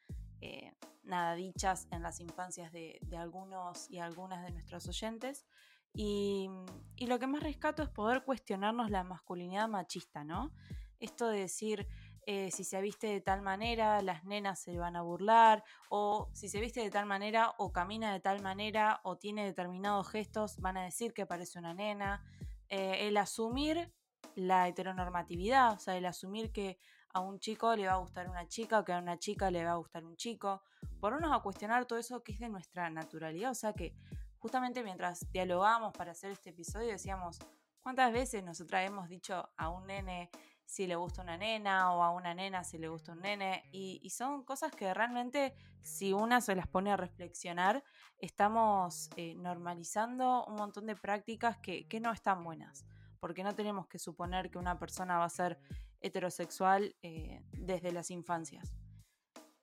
eh, 0.42 0.74
nada 1.04 1.36
dichas 1.36 1.88
en 1.92 2.02
las 2.02 2.20
infancias 2.20 2.72
de, 2.72 3.00
algunos 3.18 3.90
y 3.90 4.00
algunas 4.00 4.44
de 4.44 4.52
nuestros 4.52 4.88
oyentes. 4.88 5.46
Y, 5.94 6.50
y 6.96 7.08
lo 7.08 7.20
que 7.20 7.28
más 7.28 7.44
rescato 7.44 7.84
es 7.84 7.90
poder 7.90 8.24
cuestionarnos 8.24 8.90
la 8.90 9.04
masculinidad 9.04 9.68
machista, 9.68 10.24
¿no? 10.24 10.52
Esto 11.00 11.28
de 11.28 11.40
decir, 11.40 11.88
eh, 12.26 12.52
si 12.52 12.64
se 12.64 12.80
viste 12.82 13.08
de 13.08 13.20
tal 13.20 13.42
manera, 13.42 14.02
las 14.02 14.24
nenas 14.24 14.62
se 14.62 14.78
van 14.78 14.96
a 14.96 15.02
burlar, 15.02 15.64
o 15.90 16.30
si 16.34 16.48
se 16.48 16.62
viste 16.62 16.80
de 16.80 16.90
tal 16.90 17.06
manera, 17.06 17.54
o 17.58 17.74
camina 17.74 18.14
de 18.14 18.22
tal 18.22 18.42
manera, 18.42 19.02
o 19.04 19.18
tiene 19.18 19.44
determinados 19.44 20.10
gestos, 20.10 20.58
van 20.60 20.78
a 20.78 20.84
decir 20.84 21.14
que 21.14 21.26
parece 21.26 21.60
una 21.60 21.74
nena. 21.74 22.24
Eh, 22.70 23.08
el 23.08 23.18
asumir 23.18 23.94
la 24.36 24.68
heteronormatividad, 24.70 25.74
o 25.74 25.80
sea, 25.80 25.98
el 25.98 26.06
asumir 26.06 26.52
que 26.54 26.80
a 27.14 27.20
un 27.20 27.40
chico 27.40 27.76
le 27.76 27.88
va 27.88 27.94
a 27.94 27.98
gustar 27.98 28.30
una 28.30 28.48
chica 28.48 28.80
o 28.80 28.84
que 28.84 28.94
a 28.94 28.98
una 28.98 29.18
chica 29.18 29.50
le 29.52 29.64
va 29.64 29.72
a 29.72 29.76
gustar 29.76 30.04
un 30.04 30.16
chico, 30.16 30.62
ponernos 31.00 31.32
a 31.32 31.40
cuestionar 31.40 31.86
todo 31.86 32.00
eso 32.00 32.24
que 32.24 32.34
es 32.34 32.40
de 32.40 32.50
nuestra 32.50 32.90
naturalidad, 32.90 33.52
o 33.52 33.56
sea 33.56 33.74
que 33.74 33.96
justamente 34.40 34.84
mientras 34.84 35.32
dialogamos 35.32 35.94
para 35.94 36.12
hacer 36.12 36.32
este 36.32 36.50
episodio 36.50 36.90
decíamos, 36.90 37.40
¿cuántas 37.82 38.12
veces 38.12 38.44
nosotras 38.44 38.86
hemos 38.86 39.08
dicho 39.08 39.50
a 39.56 39.70
un 39.70 39.88
nene, 39.88 40.30
si 40.66 40.88
le 40.88 40.96
gusta 40.96 41.22
una 41.22 41.38
nena 41.38 41.94
o 41.94 42.04
a 42.04 42.12
una 42.12 42.34
nena 42.34 42.64
si 42.64 42.78
le 42.78 42.88
gusta 42.88 43.12
un 43.12 43.22
nene. 43.22 43.64
Y, 43.72 44.10
son 44.10 44.44
cosas 44.44 44.72
que 44.72 44.94
realmente 44.94 45.56
si 45.82 46.14
una 46.14 46.42
se 46.42 46.56
las 46.56 46.68
pone 46.68 46.92
a 46.92 46.98
reflexionar, 46.98 47.84
estamos 48.18 49.10
eh, 49.16 49.36
normalizando 49.36 50.46
un 50.46 50.56
montón 50.56 50.86
de 50.88 50.96
prácticas 50.96 51.58
que, 51.58 51.88
que, 51.88 52.00
no 52.00 52.12
están 52.12 52.44
buenas. 52.44 52.86
Porque 53.20 53.44
no 53.44 53.54
tenemos 53.54 53.88
que 53.88 54.00
suponer 54.00 54.50
que 54.50 54.58
una 54.58 54.80
persona 54.80 55.18
va 55.18 55.26
a 55.26 55.30
ser 55.30 55.60
heterosexual 56.04 56.96
eh, 57.02 57.42
desde 57.54 57.92
las 57.92 58.12
infancias. 58.12 58.78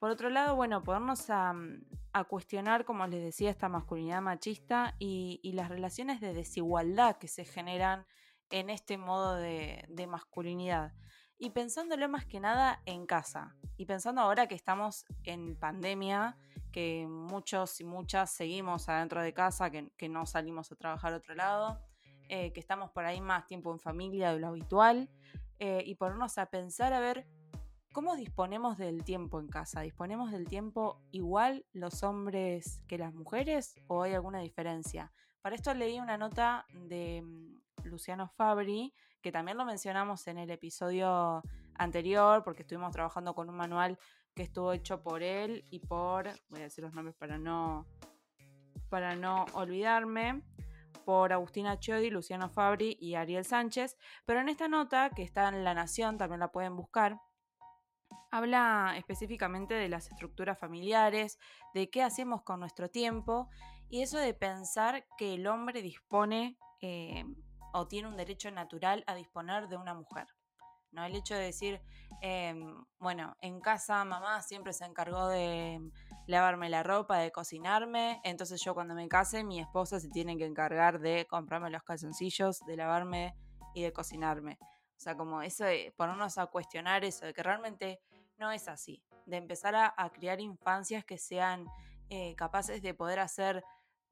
Por 0.00 0.10
otro 0.10 0.30
lado, 0.30 0.56
bueno, 0.56 0.82
podernos 0.82 1.28
a, 1.28 1.54
a, 2.12 2.24
cuestionar, 2.24 2.84
como 2.84 3.06
les 3.06 3.22
decía, 3.22 3.50
esta 3.50 3.68
masculinidad 3.68 4.22
machista 4.22 4.96
y, 4.98 5.40
las 5.54 5.68
relaciones 5.68 6.20
de 6.20 6.32
desigualdad 6.32 7.18
que 7.18 7.28
se 7.28 7.44
generan 7.44 8.06
en 8.50 8.70
este 8.70 8.96
modo 8.96 9.36
de, 9.36 10.06
masculinidad. 10.08 10.94
Y 11.38 11.50
pensándolo 11.50 12.08
más 12.08 12.24
que 12.24 12.40
nada 12.40 12.82
en 12.86 13.06
casa. 13.06 13.56
Y 13.76 13.86
pensando 13.86 14.22
ahora 14.22 14.46
que 14.46 14.54
estamos 14.54 15.04
en 15.24 15.56
pandemia, 15.56 16.36
que 16.72 17.06
muchos 17.06 17.80
y 17.80 17.84
muchas 17.84 18.30
seguimos 18.30 18.88
adentro 18.88 19.22
de 19.22 19.34
casa, 19.34 19.70
que, 19.70 19.90
que 19.96 20.08
no 20.08 20.24
salimos 20.24 20.72
a 20.72 20.76
trabajar 20.76 21.12
a 21.12 21.16
otro 21.16 21.34
lado, 21.34 21.78
eh, 22.32 22.52
que 22.52 22.60
estamos 22.60 22.92
por 22.92 23.04
ahí 23.04 23.20
más 23.20 23.44
tiempo 23.48 23.72
en 23.72 23.80
familia 23.80 24.32
de 24.32 24.38
lo 24.38 24.46
habitual, 24.46 25.10
eh, 25.60 25.82
y 25.84 25.94
ponernos 25.94 26.38
a 26.38 26.46
pensar 26.46 26.94
a 26.94 27.00
ver 27.00 27.26
cómo 27.92 28.16
disponemos 28.16 28.78
del 28.78 29.04
tiempo 29.04 29.40
en 29.40 29.48
casa. 29.48 29.82
¿Disponemos 29.82 30.32
del 30.32 30.48
tiempo 30.48 31.02
igual 31.10 31.66
los 31.72 32.02
hombres 32.02 32.82
que 32.88 32.96
las 32.96 33.12
mujeres 33.12 33.76
o 33.86 34.02
hay 34.02 34.14
alguna 34.14 34.40
diferencia? 34.40 35.12
Para 35.42 35.54
esto 35.54 35.74
leí 35.74 36.00
una 36.00 36.16
nota 36.16 36.66
de 36.72 37.22
Luciano 37.84 38.28
Fabri, 38.28 38.94
que 39.20 39.32
también 39.32 39.58
lo 39.58 39.66
mencionamos 39.66 40.26
en 40.28 40.38
el 40.38 40.50
episodio 40.50 41.42
anterior, 41.74 42.42
porque 42.42 42.62
estuvimos 42.62 42.92
trabajando 42.92 43.34
con 43.34 43.50
un 43.50 43.56
manual 43.56 43.98
que 44.34 44.44
estuvo 44.44 44.72
hecho 44.72 45.02
por 45.02 45.22
él 45.22 45.66
y 45.70 45.80
por, 45.80 46.28
voy 46.48 46.60
a 46.60 46.64
decir 46.64 46.84
los 46.84 46.94
nombres 46.94 47.16
para 47.16 47.36
no, 47.36 47.86
para 48.88 49.14
no 49.14 49.44
olvidarme, 49.52 50.42
por 51.04 51.32
Agustina 51.32 51.78
Chiodi, 51.78 52.10
Luciano 52.10 52.48
Fabri 52.48 52.96
y 53.00 53.14
Ariel 53.14 53.44
Sánchez. 53.44 53.96
Pero 54.24 54.40
en 54.40 54.48
esta 54.48 54.68
nota, 54.68 55.10
que 55.10 55.22
está 55.22 55.48
en 55.48 55.64
La 55.64 55.74
Nación, 55.74 56.18
también 56.18 56.40
la 56.40 56.52
pueden 56.52 56.76
buscar, 56.76 57.20
habla 58.30 58.94
específicamente 58.96 59.74
de 59.74 59.88
las 59.88 60.10
estructuras 60.10 60.58
familiares, 60.58 61.38
de 61.74 61.90
qué 61.90 62.02
hacemos 62.02 62.42
con 62.42 62.60
nuestro 62.60 62.88
tiempo 62.88 63.48
y 63.88 64.02
eso 64.02 64.18
de 64.18 64.34
pensar 64.34 65.04
que 65.18 65.34
el 65.34 65.46
hombre 65.46 65.82
dispone 65.82 66.56
eh, 66.80 67.24
o 67.72 67.86
tiene 67.88 68.08
un 68.08 68.16
derecho 68.16 68.50
natural 68.50 69.04
a 69.06 69.14
disponer 69.14 69.68
de 69.68 69.76
una 69.76 69.94
mujer. 69.94 70.28
¿no? 70.92 71.04
El 71.04 71.16
hecho 71.16 71.34
de 71.34 71.42
decir, 71.42 71.80
eh, 72.22 72.54
bueno, 72.98 73.36
en 73.40 73.60
casa 73.60 74.04
mamá 74.04 74.42
siempre 74.42 74.72
se 74.72 74.84
encargó 74.84 75.28
de 75.28 75.80
lavarme 76.30 76.70
la 76.70 76.82
ropa, 76.82 77.18
de 77.18 77.30
cocinarme, 77.30 78.20
entonces 78.24 78.62
yo 78.62 78.74
cuando 78.74 78.94
me 78.94 79.08
case 79.08 79.44
mi 79.44 79.60
esposa 79.60 80.00
se 80.00 80.08
tiene 80.08 80.36
que 80.36 80.46
encargar 80.46 81.00
de 81.00 81.26
comprarme 81.28 81.70
los 81.70 81.82
calzoncillos, 81.82 82.60
de 82.66 82.76
lavarme 82.76 83.34
y 83.74 83.82
de 83.82 83.92
cocinarme. 83.92 84.58
O 84.62 85.00
sea, 85.02 85.16
como 85.16 85.42
eso 85.42 85.64
de 85.64 85.92
ponernos 85.96 86.38
a 86.38 86.46
cuestionar 86.46 87.04
eso, 87.04 87.26
de 87.26 87.32
que 87.32 87.42
realmente 87.42 88.00
no 88.38 88.52
es 88.52 88.68
así, 88.68 89.02
de 89.26 89.36
empezar 89.36 89.74
a, 89.74 89.94
a 89.96 90.10
criar 90.10 90.40
infancias 90.40 91.04
que 91.04 91.18
sean 91.18 91.66
eh, 92.08 92.34
capaces 92.36 92.82
de 92.82 92.94
poder 92.94 93.20
hacer 93.20 93.62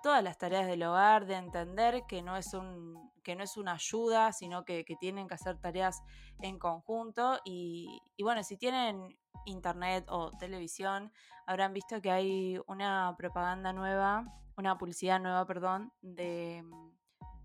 todas 0.02 0.22
las 0.22 0.38
tareas 0.38 0.66
del 0.66 0.82
hogar, 0.84 1.26
de 1.26 1.34
entender 1.34 2.04
que 2.06 2.22
no 2.22 2.36
es, 2.36 2.54
un, 2.54 3.10
que 3.22 3.34
no 3.34 3.42
es 3.42 3.56
una 3.56 3.72
ayuda, 3.72 4.32
sino 4.32 4.64
que, 4.64 4.84
que 4.84 4.96
tienen 4.96 5.26
que 5.26 5.34
hacer 5.34 5.58
tareas 5.58 6.00
en 6.40 6.58
conjunto. 6.58 7.40
Y, 7.44 8.00
y, 8.16 8.22
bueno, 8.22 8.42
si 8.44 8.56
tienen 8.56 9.18
internet 9.46 10.04
o 10.08 10.30
televisión, 10.38 11.12
habrán 11.46 11.72
visto 11.72 12.00
que 12.00 12.10
hay 12.10 12.60
una 12.66 13.14
propaganda 13.16 13.72
nueva, 13.72 14.24
una 14.56 14.76
publicidad 14.76 15.20
nueva, 15.20 15.46
perdón, 15.46 15.92
de 16.02 16.62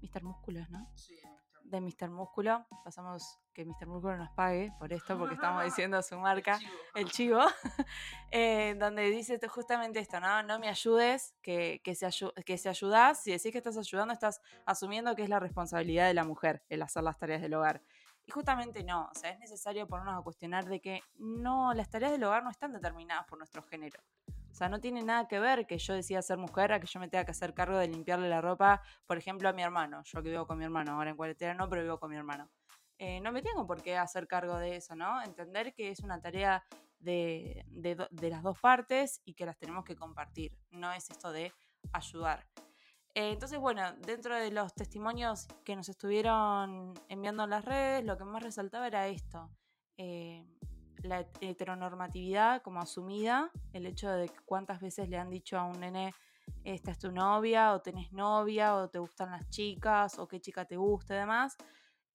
Mr. 0.01 0.23
Músculos, 0.23 0.69
¿no? 0.69 0.89
Sí. 0.95 1.15
De 1.63 1.79
Mr. 1.79 2.09
Músculo. 2.09 2.65
Pasamos 2.83 3.39
que 3.53 3.65
Mr. 3.65 3.87
Músculo 3.87 4.17
nos 4.17 4.31
pague 4.31 4.73
por 4.79 4.91
esto, 4.91 5.17
porque 5.17 5.35
estamos 5.35 5.63
diciendo 5.65 6.01
su 6.01 6.17
marca, 6.17 6.59
el 6.95 7.09
chivo, 7.11 7.39
el 7.39 7.45
chivo 7.45 7.87
eh, 8.31 8.75
donde 8.79 9.09
dice 9.09 9.39
justamente 9.47 9.99
esto, 9.99 10.19
¿no? 10.19 10.43
No 10.43 10.59
me 10.59 10.67
ayudes, 10.67 11.35
que, 11.41 11.81
que, 11.83 11.95
se 11.95 12.09
que 12.45 12.57
se 12.57 12.69
ayudas, 12.69 13.23
si 13.23 13.31
decís 13.31 13.51
que 13.51 13.59
estás 13.59 13.77
ayudando, 13.77 14.13
estás 14.13 14.41
asumiendo 14.65 15.15
que 15.15 15.23
es 15.23 15.29
la 15.29 15.39
responsabilidad 15.39 16.07
de 16.07 16.13
la 16.13 16.23
mujer 16.23 16.63
el 16.69 16.81
hacer 16.81 17.03
las 17.03 17.17
tareas 17.17 17.41
del 17.41 17.53
hogar. 17.53 17.83
Y 18.25 18.31
justamente 18.31 18.83
no, 18.83 19.09
o 19.13 19.13
sea, 19.13 19.31
es 19.31 19.39
necesario 19.39 19.87
ponernos 19.87 20.19
a 20.19 20.23
cuestionar 20.23 20.65
de 20.65 20.79
que 20.79 21.01
no, 21.15 21.73
las 21.73 21.89
tareas 21.89 22.11
del 22.11 22.23
hogar 22.23 22.43
no 22.43 22.49
están 22.49 22.71
determinadas 22.71 23.25
por 23.25 23.37
nuestro 23.37 23.61
género. 23.63 23.99
O 24.53 24.55
sea, 24.55 24.69
no 24.69 24.79
tiene 24.79 25.01
nada 25.01 25.27
que 25.27 25.39
ver 25.39 25.65
que 25.65 25.79
yo 25.79 25.93
decida 25.95 26.21
ser 26.21 26.37
mujer 26.37 26.71
a 26.73 26.79
que 26.79 26.85
yo 26.85 26.99
me 26.99 27.09
tenga 27.09 27.25
que 27.25 27.31
hacer 27.31 27.53
cargo 27.53 27.77
de 27.77 27.87
limpiarle 27.87 28.29
la 28.29 28.39
ropa, 28.39 28.81
por 29.07 29.17
ejemplo, 29.17 29.49
a 29.49 29.53
mi 29.53 29.63
hermano. 29.63 30.03
Yo 30.05 30.21
que 30.21 30.29
vivo 30.29 30.45
con 30.45 30.59
mi 30.59 30.63
hermano, 30.63 30.93
ahora 30.93 31.09
en 31.09 31.17
cuarentena 31.17 31.55
no, 31.55 31.67
pero 31.67 31.81
vivo 31.81 31.99
con 31.99 32.11
mi 32.11 32.17
hermano. 32.17 32.49
Eh, 32.99 33.19
no 33.19 33.31
me 33.31 33.41
tengo 33.41 33.65
por 33.65 33.81
qué 33.81 33.97
hacer 33.97 34.27
cargo 34.27 34.57
de 34.57 34.75
eso, 34.75 34.95
¿no? 34.95 35.21
Entender 35.23 35.73
que 35.73 35.89
es 35.89 36.01
una 36.01 36.21
tarea 36.21 36.63
de, 36.99 37.65
de 37.67 38.29
las 38.29 38.43
dos 38.43 38.59
partes 38.59 39.21
y 39.25 39.33
que 39.33 39.45
las 39.45 39.57
tenemos 39.57 39.83
que 39.83 39.95
compartir. 39.95 40.55
No 40.69 40.93
es 40.93 41.09
esto 41.09 41.31
de 41.31 41.51
ayudar. 41.91 42.45
Eh, 43.15 43.31
entonces, 43.31 43.59
bueno, 43.59 43.93
dentro 43.99 44.35
de 44.35 44.51
los 44.51 44.73
testimonios 44.73 45.47
que 45.63 45.75
nos 45.75 45.87
estuvieron 45.87 46.93
enviando 47.09 47.43
en 47.43 47.51
las 47.51 47.63
redes, 47.63 48.03
lo 48.03 48.17
que 48.17 48.23
más 48.25 48.41
resaltaba 48.43 48.87
era 48.87 49.07
esto. 49.07 49.49
eh, 49.97 50.43
la 51.03 51.19
het- 51.19 51.37
heteronormatividad 51.41 52.61
como 52.63 52.79
asumida, 52.79 53.51
el 53.73 53.85
hecho 53.85 54.09
de 54.09 54.31
cuántas 54.45 54.79
veces 54.81 55.07
le 55.09 55.17
han 55.19 55.29
dicho 55.29 55.59
a 55.59 55.65
un 55.65 55.79
nene, 55.81 56.13
esta 56.63 56.91
es 56.91 56.97
tu 56.97 57.11
novia, 57.11 57.73
o 57.73 57.81
tenés 57.81 58.11
novia, 58.13 58.75
o 58.75 58.89
te 58.89 58.97
gustan 58.99 59.31
las 59.31 59.47
chicas, 59.49 60.17
o 60.17 60.27
qué 60.27 60.39
chica 60.41 60.65
te 60.65 60.77
gusta 60.77 61.13
y 61.13 61.17
demás, 61.19 61.57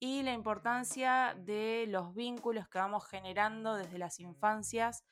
y 0.00 0.22
la 0.22 0.32
importancia 0.32 1.36
de 1.38 1.84
los 1.88 2.14
vínculos 2.14 2.68
que 2.68 2.78
vamos 2.78 3.06
generando 3.06 3.74
desde 3.74 3.98
las 3.98 4.18
infancias 4.20 5.04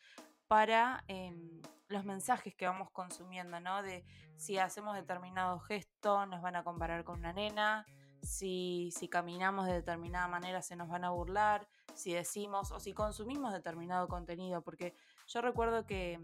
para 0.49 1.05
em, 1.07 1.61
los 1.88 2.05
mensajes 2.05 2.55
que 2.55 2.66
vamos 2.66 2.90
consumiendo, 2.90 3.61
¿no? 3.61 3.83
De 3.83 4.05
si 4.37 4.59
hacemos 4.59 4.95
determinado 4.95 5.59
gesto, 5.61 6.26
nos 6.26 6.43
van 6.43 6.57
a 6.57 6.64
comparar 6.64 7.05
con 7.05 7.21
una 7.21 7.33
nena, 7.33 7.87
si, 8.23 8.90
si 8.97 9.09
caminamos 9.09 9.66
de 9.66 9.75
determinada 9.75 10.28
manera 10.28 10.62
se 10.62 10.76
nos 10.76 10.88
van 10.88 11.05
a 11.05 11.11
burlar, 11.11 11.69
si 11.95 12.12
decimos 12.12 12.73
o 12.73 12.81
si 12.81 12.93
consumimos 12.93 13.52
determinado 13.52 14.09
contenido, 14.09 14.62
porque 14.62 14.95
yo 15.26 15.40
recuerdo 15.40 15.87
que, 15.87 16.21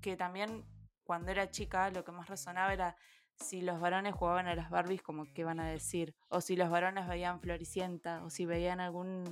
que 0.00 0.16
también 0.16 0.64
cuando 1.04 1.30
era 1.30 1.50
chica 1.50 1.90
lo 1.90 2.04
que 2.04 2.12
más 2.12 2.28
resonaba 2.28 2.72
era 2.72 2.96
si 3.34 3.62
los 3.62 3.80
varones 3.80 4.14
jugaban 4.14 4.46
a 4.46 4.54
las 4.54 4.70
Barbies, 4.70 5.02
como 5.02 5.24
qué 5.32 5.44
van 5.44 5.60
a 5.60 5.68
decir, 5.68 6.14
o 6.28 6.40
si 6.40 6.56
los 6.56 6.70
varones 6.70 7.08
veían 7.08 7.40
Floricienta, 7.40 8.22
o 8.22 8.30
si 8.30 8.44
veían 8.44 8.80
algún, 8.80 9.24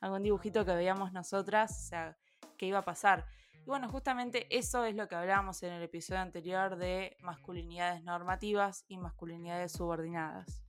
algún 0.00 0.22
dibujito 0.22 0.66
que 0.66 0.74
veíamos 0.74 1.12
nosotras, 1.12 1.70
o 1.70 1.88
sea, 1.88 2.16
qué 2.58 2.66
iba 2.66 2.80
a 2.80 2.84
pasar. 2.84 3.26
Y 3.64 3.70
bueno, 3.70 3.88
justamente 3.88 4.46
eso 4.54 4.84
es 4.84 4.94
lo 4.94 5.08
que 5.08 5.14
hablábamos 5.14 5.62
en 5.62 5.72
el 5.72 5.82
episodio 5.82 6.20
anterior 6.20 6.76
de 6.76 7.16
masculinidades 7.22 8.02
normativas 8.02 8.84
y 8.88 8.98
masculinidades 8.98 9.72
subordinadas. 9.72 10.62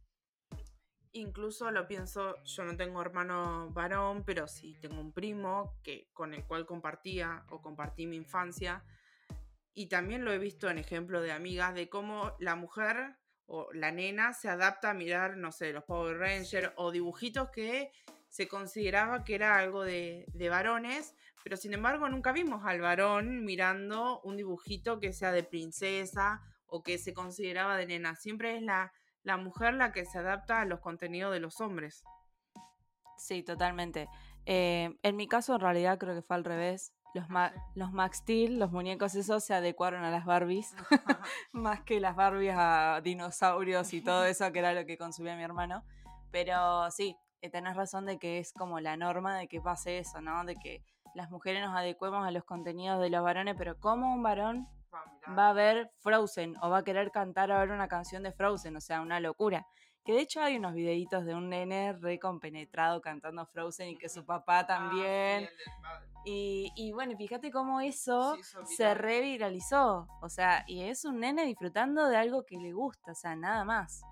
Incluso 1.12 1.72
lo 1.72 1.90
pienso, 1.90 2.42
yo 2.46 2.64
no 2.64 2.78
tengo 2.78 3.02
hermano 3.02 3.70
varón, 3.72 4.24
pero 4.26 4.48
sí 4.48 4.78
tengo 4.80 5.02
un 5.02 5.12
primo 5.12 5.76
que, 5.84 6.10
con 6.14 6.34
el 6.34 6.46
cual 6.46 6.66
compartía 6.66 7.46
o 7.50 7.62
compartí 7.62 8.08
mi 8.08 8.16
infancia. 8.16 8.86
Y 9.74 9.88
también 9.88 10.24
lo 10.24 10.32
he 10.32 10.38
visto 10.38 10.70
en 10.70 10.78
ejemplos 10.78 11.22
de 11.22 11.34
amigas 11.34 11.76
de 11.76 11.90
cómo 11.90 12.34
la 12.40 12.56
mujer 12.56 13.18
o 13.46 13.74
la 13.74 13.92
nena 13.92 14.32
se 14.32 14.48
adapta 14.48 14.92
a 14.92 14.94
mirar, 14.94 15.36
no 15.36 15.52
sé, 15.52 15.74
los 15.74 15.84
Power 15.84 16.18
Rangers 16.18 16.72
o 16.78 16.92
dibujitos 16.92 17.50
que 17.50 17.92
se 18.30 18.48
consideraba 18.48 19.26
que 19.26 19.36
era 19.36 19.58
algo 19.58 19.84
de, 19.84 20.26
de 20.34 20.50
varones, 20.50 21.14
pero 21.46 21.58
sin 21.58 21.76
embargo 21.76 22.10
nunca 22.10 22.32
vimos 22.32 22.66
al 22.66 22.82
varón 22.82 23.46
mirando 23.46 24.20
un 24.22 24.36
dibujito 24.36 25.00
que 25.00 25.14
sea 25.14 25.32
de 25.32 25.44
princesa 25.44 26.42
o 26.66 26.82
que 26.82 26.98
se 26.98 27.14
consideraba 27.14 27.78
de 27.78 27.86
nena. 27.86 28.16
Siempre 28.16 28.58
es 28.58 28.64
la, 28.64 28.92
la 29.22 29.38
mujer 29.38 29.76
la 29.76 29.92
que 29.92 30.08
se 30.08 30.18
adapta 30.18 30.62
a 30.62 30.66
los 30.66 30.80
contenidos 30.80 31.32
de 31.32 31.40
los 31.40 31.62
hombres. 31.62 32.04
Sí, 33.20 33.44
totalmente. 33.44 34.10
Eh, 34.48 34.98
en 35.04 35.16
mi 35.16 35.28
caso, 35.28 35.54
en 35.54 35.62
realidad, 35.62 36.00
creo 36.00 36.16
que 36.16 36.24
fue 36.24 36.36
al 36.36 36.46
revés. 36.46 36.92
Los, 37.14 37.30
ma- 37.30 37.54
los 37.76 37.92
Max 37.92 38.18
Steel, 38.18 38.58
los 38.58 38.72
muñecos 38.72 39.14
esos, 39.14 39.44
se 39.46 39.54
adecuaron 39.54 40.04
a 40.04 40.10
las 40.10 40.26
Barbies, 40.26 40.74
más 41.54 41.82
que 41.84 42.00
las 42.00 42.16
Barbies 42.16 42.56
a 42.58 43.02
dinosaurios 43.04 43.94
y 43.94 44.02
todo 44.02 44.26
eso, 44.26 44.52
que 44.52 44.58
era 44.58 44.74
lo 44.74 44.88
que 44.88 44.98
consumía 44.98 45.36
mi 45.36 45.44
hermano. 45.44 45.84
Pero 46.32 46.90
sí, 46.90 47.16
eh, 47.42 47.52
tenés 47.52 47.76
razón 47.76 48.08
de 48.08 48.18
que 48.18 48.40
es 48.40 48.52
como 48.52 48.80
la 48.80 48.98
norma 48.98 49.38
de 49.38 49.48
que 49.48 49.62
pase 49.62 50.00
eso, 50.00 50.22
¿no? 50.22 50.44
De 50.44 50.56
que 50.56 50.82
las 51.16 51.32
mujeres 51.32 51.66
nos 51.66 51.76
adecuemos 51.76 52.28
a 52.28 52.32
los 52.32 52.44
contenidos 52.44 53.00
de 53.00 53.10
los 53.10 53.24
varones, 53.24 53.56
pero 53.58 53.80
¿cómo 53.80 54.14
un 54.14 54.22
varón 54.22 54.68
va 55.38 55.50
a 55.50 55.54
ver 55.54 55.90
Frozen 56.00 56.56
o 56.62 56.70
va 56.70 56.80
a 56.80 56.84
querer 56.84 57.10
cantar 57.12 57.52
a 57.52 57.60
ver 57.60 57.72
una 57.72 57.88
canción 57.88 58.22
de 58.22 58.34
Frozen? 58.34 58.76
O 58.76 58.82
sea, 58.82 59.02
una 59.02 59.20
locura. 59.20 59.66
Que 60.04 60.14
de 60.14 60.20
hecho 60.20 60.42
hay 60.42 60.58
unos 60.58 60.74
videitos 60.74 61.26
de 61.26 61.34
un 61.34 61.50
nene 61.50 61.94
re 61.94 62.20
compenetrado 62.20 63.02
cantando 63.02 63.46
Frozen 63.48 63.90
y 63.90 63.98
que 63.98 64.10
su 64.10 64.24
papá 64.26 64.68
también. 64.68 65.50
Y, 66.26 66.72
y 66.76 66.92
bueno, 66.92 67.18
fíjate 67.18 67.50
cómo 67.50 67.82
eso 67.82 68.36
se 68.66 68.94
reviralizó. 68.94 70.08
O 70.22 70.30
sea, 70.30 70.64
y 70.68 70.84
es 70.84 71.06
un 71.06 71.22
nene 71.22 71.46
disfrutando 71.46 72.08
de 72.08 72.18
algo 72.18 72.44
que 72.46 72.58
le 72.58 72.74
gusta, 72.74 73.14
o 73.14 73.16
sea, 73.16 73.36
nada 73.36 73.64
más. 73.64 74.04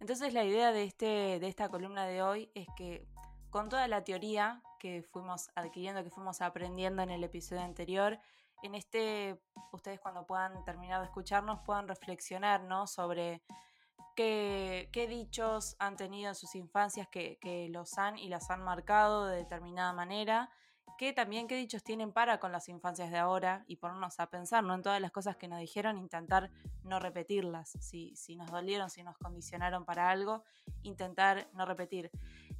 Entonces 0.00 0.34
la 0.34 0.44
idea 0.44 0.70
de, 0.70 0.84
este, 0.84 1.40
de 1.40 1.48
esta 1.48 1.68
columna 1.70 2.06
de 2.06 2.22
hoy 2.22 2.50
es 2.54 2.66
que 2.76 3.08
con 3.50 3.68
toda 3.68 3.88
la 3.88 4.04
teoría 4.04 4.62
que 4.78 5.02
fuimos 5.02 5.50
adquiriendo, 5.54 6.02
que 6.04 6.10
fuimos 6.10 6.40
aprendiendo 6.40 7.02
en 7.02 7.10
el 7.10 7.24
episodio 7.24 7.62
anterior, 7.62 8.18
en 8.62 8.74
este, 8.74 9.40
ustedes 9.72 10.00
cuando 10.00 10.26
puedan 10.26 10.64
terminar 10.64 11.00
de 11.00 11.06
escucharnos 11.06 11.60
puedan 11.60 11.88
reflexionar 11.88 12.62
¿no? 12.62 12.86
sobre 12.86 13.42
qué, 14.14 15.06
dichos 15.08 15.76
han 15.78 15.96
tenido 15.96 16.30
en 16.30 16.34
sus 16.34 16.54
infancias 16.54 17.08
que, 17.08 17.68
los 17.70 17.98
han 17.98 18.18
y 18.18 18.28
las 18.28 18.50
han 18.50 18.62
marcado 18.62 19.26
de 19.26 19.36
determinada 19.36 19.92
manera, 19.92 20.50
que 20.98 21.12
también 21.12 21.46
qué 21.46 21.56
dichos 21.56 21.84
tienen 21.84 22.12
para 22.12 22.40
con 22.40 22.52
las 22.52 22.68
infancias 22.70 23.10
de 23.10 23.18
ahora 23.18 23.64
y 23.66 23.76
ponernos 23.76 24.18
a 24.18 24.30
pensar 24.30 24.64
en 24.64 24.82
todas 24.82 25.00
las 25.00 25.12
cosas 25.12 25.36
que 25.36 25.46
nos 25.46 25.60
dijeron, 25.60 25.98
intentar 25.98 26.50
no 26.82 26.98
repetirlas, 26.98 27.76
si, 27.80 28.16
si 28.16 28.36
nos 28.36 28.50
dolieron, 28.50 28.88
si 28.88 29.02
nos 29.02 29.18
condicionaron 29.18 29.84
para 29.84 30.08
algo, 30.08 30.44
intentar 30.82 31.50
no 31.52 31.66
repetir. 31.66 32.10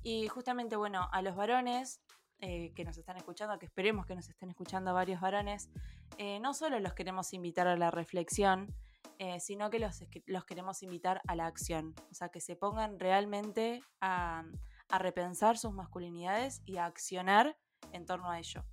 Y 0.08 0.28
justamente, 0.28 0.76
bueno, 0.76 1.08
a 1.10 1.20
los 1.20 1.34
varones 1.34 2.00
eh, 2.38 2.72
que 2.76 2.84
nos 2.84 2.96
están 2.96 3.16
escuchando, 3.16 3.58
que 3.58 3.66
esperemos 3.66 4.06
que 4.06 4.14
nos 4.14 4.28
estén 4.28 4.48
escuchando 4.50 4.94
varios 4.94 5.20
varones, 5.20 5.68
eh, 6.16 6.38
no 6.38 6.54
solo 6.54 6.78
los 6.78 6.94
queremos 6.94 7.32
invitar 7.32 7.66
a 7.66 7.76
la 7.76 7.90
reflexión, 7.90 8.72
eh, 9.18 9.40
sino 9.40 9.68
que 9.68 9.80
los, 9.80 10.04
los 10.26 10.44
queremos 10.44 10.84
invitar 10.84 11.22
a 11.26 11.34
la 11.34 11.46
acción. 11.46 11.92
O 12.08 12.14
sea, 12.14 12.28
que 12.28 12.40
se 12.40 12.54
pongan 12.54 13.00
realmente 13.00 13.82
a, 14.00 14.44
a 14.90 14.98
repensar 15.00 15.58
sus 15.58 15.72
masculinidades 15.72 16.62
y 16.64 16.76
a 16.76 16.84
accionar 16.84 17.58
en 17.90 18.06
torno 18.06 18.30
a 18.30 18.38
ello. 18.38 18.64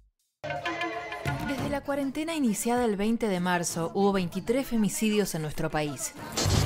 Desde 1.47 1.69
la 1.69 1.82
cuarentena 1.82 2.36
iniciada 2.36 2.86
el 2.86 2.95
20 2.95 3.27
de 3.27 3.39
marzo, 3.41 3.91
hubo 3.93 4.13
23 4.13 4.65
femicidios 4.65 5.36
en 5.36 5.41
nuestro 5.41 5.69
país. 5.69 6.13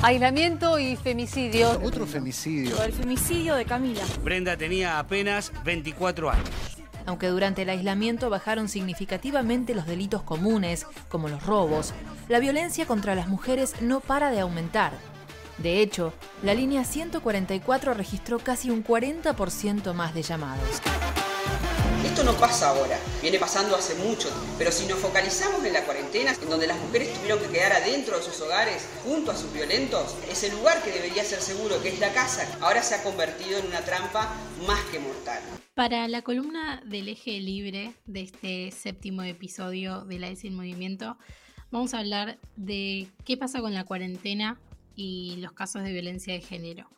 Aislamiento 0.02 0.78
y 0.78 0.94
femicidio. 0.94 1.80
Otro 1.82 2.06
femicidio. 2.06 2.80
El 2.82 2.92
femicidio 2.92 3.56
de 3.56 3.64
Camila. 3.64 4.02
Brenda 4.22 4.56
tenía 4.56 5.00
apenas 5.00 5.52
24 5.64 6.30
años. 6.30 6.48
Aunque 7.06 7.26
durante 7.26 7.62
el 7.62 7.70
aislamiento 7.70 8.30
bajaron 8.30 8.68
significativamente 8.68 9.74
los 9.74 9.86
delitos 9.86 10.22
comunes, 10.22 10.86
como 11.08 11.28
los 11.28 11.44
robos, 11.44 11.92
la 12.28 12.38
violencia 12.38 12.86
contra 12.86 13.16
las 13.16 13.26
mujeres 13.26 13.80
no 13.80 13.98
para 13.98 14.30
de 14.30 14.40
aumentar. 14.40 14.92
De 15.58 15.80
hecho, 15.80 16.12
la 16.44 16.54
línea 16.54 16.84
144 16.84 17.94
registró 17.94 18.38
casi 18.38 18.70
un 18.70 18.84
40% 18.84 19.92
más 19.92 20.14
de 20.14 20.22
llamados. 20.22 20.80
Esto 22.18 22.32
no 22.32 22.36
pasa 22.40 22.70
ahora, 22.70 22.98
viene 23.22 23.38
pasando 23.38 23.76
hace 23.76 23.94
mucho, 23.94 24.28
pero 24.58 24.72
si 24.72 24.86
nos 24.86 24.98
focalizamos 24.98 25.64
en 25.64 25.72
la 25.72 25.84
cuarentena, 25.84 26.32
en 26.32 26.50
donde 26.50 26.66
las 26.66 26.76
mujeres 26.80 27.14
tuvieron 27.14 27.38
que 27.38 27.46
quedar 27.46 27.72
adentro 27.72 28.16
de 28.16 28.24
sus 28.24 28.40
hogares 28.40 28.88
junto 29.04 29.30
a 29.30 29.36
sus 29.36 29.52
violentos, 29.52 30.16
ese 30.28 30.50
lugar 30.50 30.82
que 30.82 30.90
debería 30.90 31.22
ser 31.22 31.40
seguro, 31.40 31.80
que 31.80 31.90
es 31.90 32.00
la 32.00 32.12
casa, 32.12 32.44
ahora 32.60 32.82
se 32.82 32.96
ha 32.96 33.04
convertido 33.04 33.60
en 33.60 33.68
una 33.68 33.82
trampa 33.82 34.34
más 34.66 34.80
que 34.90 34.98
mortal. 34.98 35.40
Para 35.76 36.08
la 36.08 36.22
columna 36.22 36.82
del 36.84 37.08
eje 37.08 37.38
libre 37.38 37.94
de 38.06 38.22
este 38.22 38.72
séptimo 38.72 39.22
episodio 39.22 40.00
de 40.00 40.18
la 40.18 40.26
ESI 40.26 40.48
en 40.48 40.56
Movimiento, 40.56 41.16
vamos 41.70 41.94
a 41.94 42.00
hablar 42.00 42.40
de 42.56 43.06
qué 43.24 43.36
pasa 43.36 43.60
con 43.60 43.74
la 43.74 43.84
cuarentena 43.84 44.58
y 44.96 45.36
los 45.36 45.52
casos 45.52 45.84
de 45.84 45.92
violencia 45.92 46.34
de 46.34 46.40
género. 46.40 46.90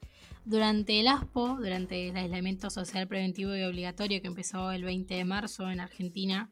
Durante 0.44 1.00
el 1.00 1.09
ASPO, 1.09 1.57
durante 1.57 2.09
el 2.09 2.16
aislamiento 2.16 2.70
social 2.70 3.07
preventivo 3.07 3.55
y 3.55 3.62
obligatorio 3.62 4.20
que 4.20 4.29
empezó 4.29 4.72
el 4.72 4.85
20 4.85 5.14
de 5.14 5.24
marzo 5.24 5.70
en 5.70 5.81
Argentina 5.81 6.50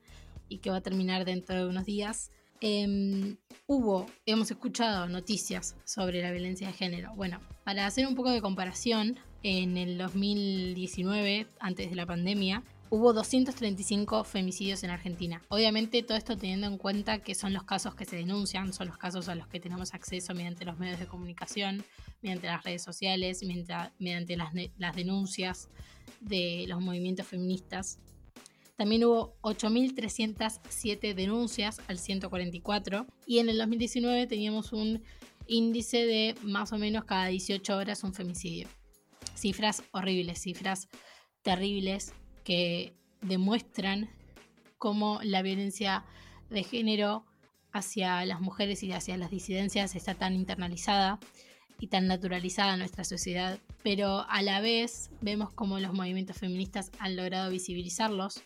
y 0.48 0.58
que 0.58 0.70
va 0.70 0.76
a 0.76 0.80
terminar 0.82 1.24
dentro 1.24 1.56
de 1.56 1.66
unos 1.66 1.84
días, 1.84 2.30
eh, 2.60 3.36
hubo, 3.66 4.06
hemos 4.26 4.50
escuchado 4.50 5.08
noticias 5.08 5.76
sobre 5.84 6.22
la 6.22 6.32
violencia 6.32 6.66
de 6.66 6.72
género. 6.72 7.12
Bueno, 7.14 7.40
para 7.64 7.86
hacer 7.86 8.06
un 8.06 8.14
poco 8.14 8.30
de 8.30 8.40
comparación, 8.40 9.18
en 9.42 9.76
el 9.76 9.98
2019, 9.98 11.46
antes 11.60 11.90
de 11.90 11.96
la 11.96 12.06
pandemia, 12.06 12.64
hubo 12.90 13.12
235 13.12 14.24
femicidios 14.24 14.82
en 14.82 14.90
Argentina. 14.90 15.42
Obviamente 15.48 16.02
todo 16.02 16.16
esto 16.16 16.36
teniendo 16.36 16.66
en 16.66 16.78
cuenta 16.78 17.18
que 17.20 17.34
son 17.34 17.52
los 17.52 17.64
casos 17.64 17.94
que 17.94 18.04
se 18.04 18.16
denuncian, 18.16 18.72
son 18.72 18.88
los 18.88 18.98
casos 18.98 19.28
a 19.28 19.34
los 19.34 19.46
que 19.48 19.60
tenemos 19.60 19.94
acceso 19.94 20.34
mediante 20.34 20.64
los 20.64 20.78
medios 20.78 20.98
de 20.98 21.06
comunicación, 21.06 21.84
mediante 22.22 22.46
las 22.46 22.64
redes 22.64 22.82
sociales, 22.82 23.42
mediante, 23.42 23.74
mediante 23.98 24.36
las, 24.36 24.52
las 24.76 24.96
denuncias 24.96 25.68
de 26.20 26.64
los 26.68 26.80
movimientos 26.80 27.26
feministas. 27.26 27.98
También 28.76 29.04
hubo 29.04 29.36
8.307 29.42 31.14
denuncias 31.14 31.80
al 31.88 31.98
144 31.98 33.06
y 33.26 33.38
en 33.40 33.48
el 33.48 33.58
2019 33.58 34.26
teníamos 34.26 34.72
un 34.72 35.02
índice 35.46 36.06
de 36.06 36.34
más 36.42 36.72
o 36.72 36.78
menos 36.78 37.04
cada 37.04 37.26
18 37.26 37.76
horas 37.76 38.04
un 38.04 38.14
femicidio. 38.14 38.68
Cifras 39.34 39.82
horribles, 39.92 40.40
cifras 40.40 40.88
terribles 41.42 42.12
que 42.48 42.94
demuestran 43.20 44.08
cómo 44.78 45.20
la 45.22 45.42
violencia 45.42 46.06
de 46.48 46.64
género 46.64 47.26
hacia 47.72 48.24
las 48.24 48.40
mujeres 48.40 48.82
y 48.82 48.90
hacia 48.90 49.18
las 49.18 49.30
disidencias 49.30 49.94
está 49.94 50.14
tan 50.14 50.32
internalizada 50.32 51.18
y 51.78 51.88
tan 51.88 52.06
naturalizada 52.06 52.72
en 52.72 52.78
nuestra 52.78 53.04
sociedad, 53.04 53.58
pero 53.82 54.24
a 54.30 54.40
la 54.40 54.62
vez 54.62 55.10
vemos 55.20 55.52
cómo 55.52 55.78
los 55.78 55.92
movimientos 55.92 56.38
feministas 56.38 56.90
han 56.98 57.16
logrado 57.16 57.50
visibilizarlos, 57.50 58.40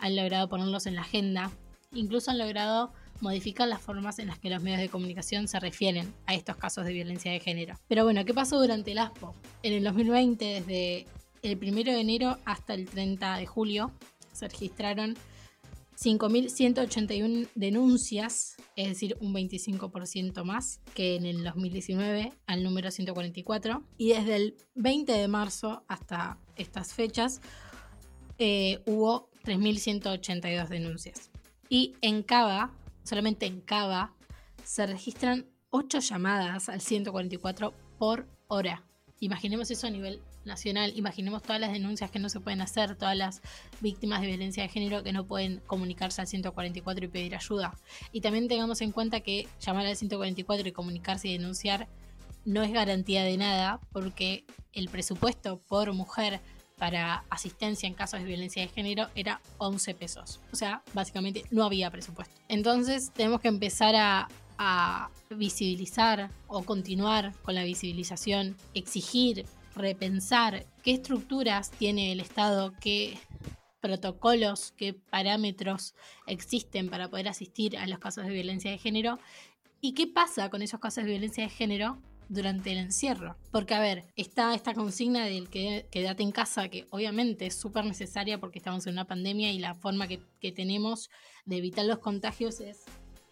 han 0.00 0.16
logrado 0.16 0.50
ponerlos 0.50 0.84
en 0.84 0.94
la 0.94 1.00
agenda, 1.00 1.50
incluso 1.94 2.32
han 2.32 2.36
logrado 2.36 2.92
modificar 3.22 3.68
las 3.68 3.80
formas 3.80 4.18
en 4.18 4.26
las 4.26 4.38
que 4.38 4.50
los 4.50 4.62
medios 4.62 4.80
de 4.80 4.90
comunicación 4.90 5.48
se 5.48 5.58
refieren 5.60 6.12
a 6.26 6.34
estos 6.34 6.56
casos 6.56 6.84
de 6.84 6.92
violencia 6.92 7.32
de 7.32 7.40
género. 7.40 7.80
Pero 7.88 8.04
bueno, 8.04 8.22
¿qué 8.26 8.34
pasó 8.34 8.60
durante 8.60 8.92
el 8.92 8.98
ASPO? 8.98 9.34
En 9.62 9.72
el 9.72 9.82
2020, 9.82 10.44
desde 10.44 11.06
el 11.46 11.58
1 11.58 11.92
de 11.92 12.00
enero 12.00 12.38
hasta 12.44 12.74
el 12.74 12.86
30 12.86 13.36
de 13.36 13.46
julio 13.46 13.92
se 14.32 14.48
registraron 14.48 15.16
5.181 15.98 17.48
denuncias, 17.54 18.56
es 18.76 18.88
decir, 18.88 19.16
un 19.20 19.32
25% 19.32 20.44
más 20.44 20.80
que 20.94 21.16
en 21.16 21.24
el 21.24 21.42
2019 21.42 22.32
al 22.46 22.62
número 22.62 22.90
144. 22.90 23.82
Y 23.96 24.10
desde 24.10 24.36
el 24.36 24.56
20 24.74 25.12
de 25.12 25.28
marzo 25.28 25.84
hasta 25.88 26.38
estas 26.56 26.92
fechas 26.92 27.40
eh, 28.38 28.82
hubo 28.84 29.30
3.182 29.44 30.68
denuncias. 30.68 31.30
Y 31.70 31.94
en 32.02 32.22
Cava, 32.22 32.72
solamente 33.02 33.46
en 33.46 33.60
Cava, 33.60 34.14
se 34.64 34.86
registran 34.86 35.46
8 35.70 36.00
llamadas 36.00 36.68
al 36.68 36.80
144 36.80 37.72
por 37.98 38.28
hora. 38.48 38.84
Imaginemos 39.20 39.70
eso 39.70 39.86
a 39.86 39.90
nivel 39.90 40.20
nacional. 40.46 40.92
Imaginemos 40.96 41.42
todas 41.42 41.60
las 41.60 41.72
denuncias 41.72 42.10
que 42.10 42.18
no 42.18 42.28
se 42.28 42.40
pueden 42.40 42.60
hacer, 42.60 42.96
todas 42.96 43.16
las 43.16 43.42
víctimas 43.80 44.20
de 44.20 44.28
violencia 44.28 44.62
de 44.62 44.68
género 44.68 45.02
que 45.02 45.12
no 45.12 45.26
pueden 45.26 45.60
comunicarse 45.66 46.20
al 46.20 46.26
144 46.26 47.04
y 47.04 47.08
pedir 47.08 47.34
ayuda. 47.34 47.74
Y 48.12 48.20
también 48.20 48.48
tengamos 48.48 48.80
en 48.80 48.92
cuenta 48.92 49.20
que 49.20 49.48
llamar 49.60 49.86
al 49.86 49.96
144 49.96 50.68
y 50.68 50.72
comunicarse 50.72 51.28
y 51.28 51.32
denunciar 51.32 51.88
no 52.44 52.62
es 52.62 52.72
garantía 52.72 53.24
de 53.24 53.36
nada 53.36 53.80
porque 53.92 54.44
el 54.72 54.88
presupuesto 54.88 55.58
por 55.58 55.92
mujer 55.92 56.40
para 56.78 57.24
asistencia 57.30 57.86
en 57.86 57.94
casos 57.94 58.20
de 58.20 58.26
violencia 58.26 58.62
de 58.62 58.68
género 58.68 59.08
era 59.14 59.40
11 59.58 59.94
pesos. 59.94 60.40
O 60.52 60.56
sea, 60.56 60.82
básicamente 60.94 61.44
no 61.50 61.64
había 61.64 61.90
presupuesto. 61.90 62.34
Entonces 62.48 63.10
tenemos 63.14 63.40
que 63.40 63.48
empezar 63.48 63.96
a, 63.96 64.28
a 64.58 65.10
visibilizar 65.30 66.30
o 66.46 66.62
continuar 66.62 67.34
con 67.42 67.54
la 67.54 67.64
visibilización, 67.64 68.56
exigir 68.74 69.46
repensar 69.76 70.66
qué 70.82 70.92
estructuras 70.92 71.70
tiene 71.70 72.10
el 72.12 72.20
Estado, 72.20 72.72
qué 72.80 73.18
protocolos, 73.80 74.72
qué 74.76 74.94
parámetros 74.94 75.94
existen 76.26 76.88
para 76.88 77.08
poder 77.08 77.28
asistir 77.28 77.76
a 77.76 77.86
los 77.86 77.98
casos 77.98 78.24
de 78.24 78.32
violencia 78.32 78.70
de 78.70 78.78
género 78.78 79.18
y 79.80 79.92
qué 79.92 80.06
pasa 80.06 80.50
con 80.50 80.62
esos 80.62 80.80
casos 80.80 81.04
de 81.04 81.10
violencia 81.10 81.44
de 81.44 81.50
género 81.50 81.98
durante 82.28 82.72
el 82.72 82.78
encierro. 82.78 83.36
Porque, 83.52 83.74
a 83.74 83.80
ver, 83.80 84.04
está 84.16 84.54
esta 84.54 84.74
consigna 84.74 85.26
del 85.26 85.48
que 85.48 85.86
quédate 85.92 86.22
en 86.24 86.32
casa, 86.32 86.68
que 86.68 86.86
obviamente 86.90 87.46
es 87.46 87.54
súper 87.54 87.84
necesaria 87.84 88.40
porque 88.40 88.58
estamos 88.58 88.86
en 88.86 88.94
una 88.94 89.06
pandemia 89.06 89.52
y 89.52 89.58
la 89.58 89.74
forma 89.74 90.08
que, 90.08 90.20
que 90.40 90.50
tenemos 90.50 91.10
de 91.44 91.58
evitar 91.58 91.84
los 91.84 91.98
contagios 91.98 92.60
es 92.60 92.84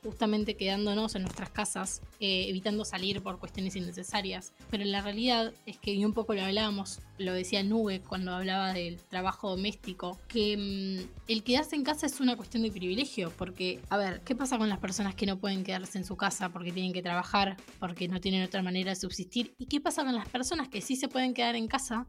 justamente 0.04 0.56
quedándonos 0.56 1.14
en 1.14 1.22
nuestras 1.22 1.50
casas, 1.50 2.02
eh, 2.20 2.46
evitando 2.48 2.84
salir 2.84 3.22
por 3.22 3.38
cuestiones 3.38 3.74
innecesarias. 3.74 4.52
Pero 4.70 4.84
la 4.84 5.00
realidad 5.00 5.52
es 5.66 5.78
que, 5.78 5.94
y 5.94 6.04
un 6.04 6.12
poco 6.12 6.34
lo 6.34 6.42
hablábamos, 6.42 7.00
lo 7.18 7.32
decía 7.32 7.62
Nube 7.62 8.00
cuando 8.00 8.32
hablaba 8.32 8.72
del 8.72 8.98
trabajo 8.98 9.50
doméstico, 9.50 10.20
que 10.28 10.56
mm, 10.56 11.30
el 11.30 11.42
quedarse 11.42 11.74
en 11.74 11.84
casa 11.84 12.06
es 12.06 12.20
una 12.20 12.36
cuestión 12.36 12.62
de 12.62 12.70
privilegio, 12.70 13.32
porque, 13.36 13.80
a 13.88 13.96
ver, 13.96 14.20
¿qué 14.20 14.34
pasa 14.34 14.58
con 14.58 14.68
las 14.68 14.78
personas 14.78 15.14
que 15.14 15.26
no 15.26 15.38
pueden 15.38 15.64
quedarse 15.64 15.98
en 15.98 16.04
su 16.04 16.16
casa 16.16 16.50
porque 16.50 16.70
tienen 16.70 16.92
que 16.92 17.02
trabajar, 17.02 17.56
porque 17.80 18.06
no 18.06 18.20
tienen 18.20 18.44
otra 18.44 18.62
manera 18.62 18.90
de 18.90 18.96
subsistir? 18.96 19.54
¿Y 19.58 19.66
qué 19.66 19.80
pasa 19.80 20.04
con 20.04 20.14
las 20.14 20.28
personas 20.28 20.68
que 20.68 20.82
sí 20.82 20.96
se 20.96 21.08
pueden 21.08 21.32
quedar 21.32 21.56
en 21.56 21.66
casa, 21.66 22.06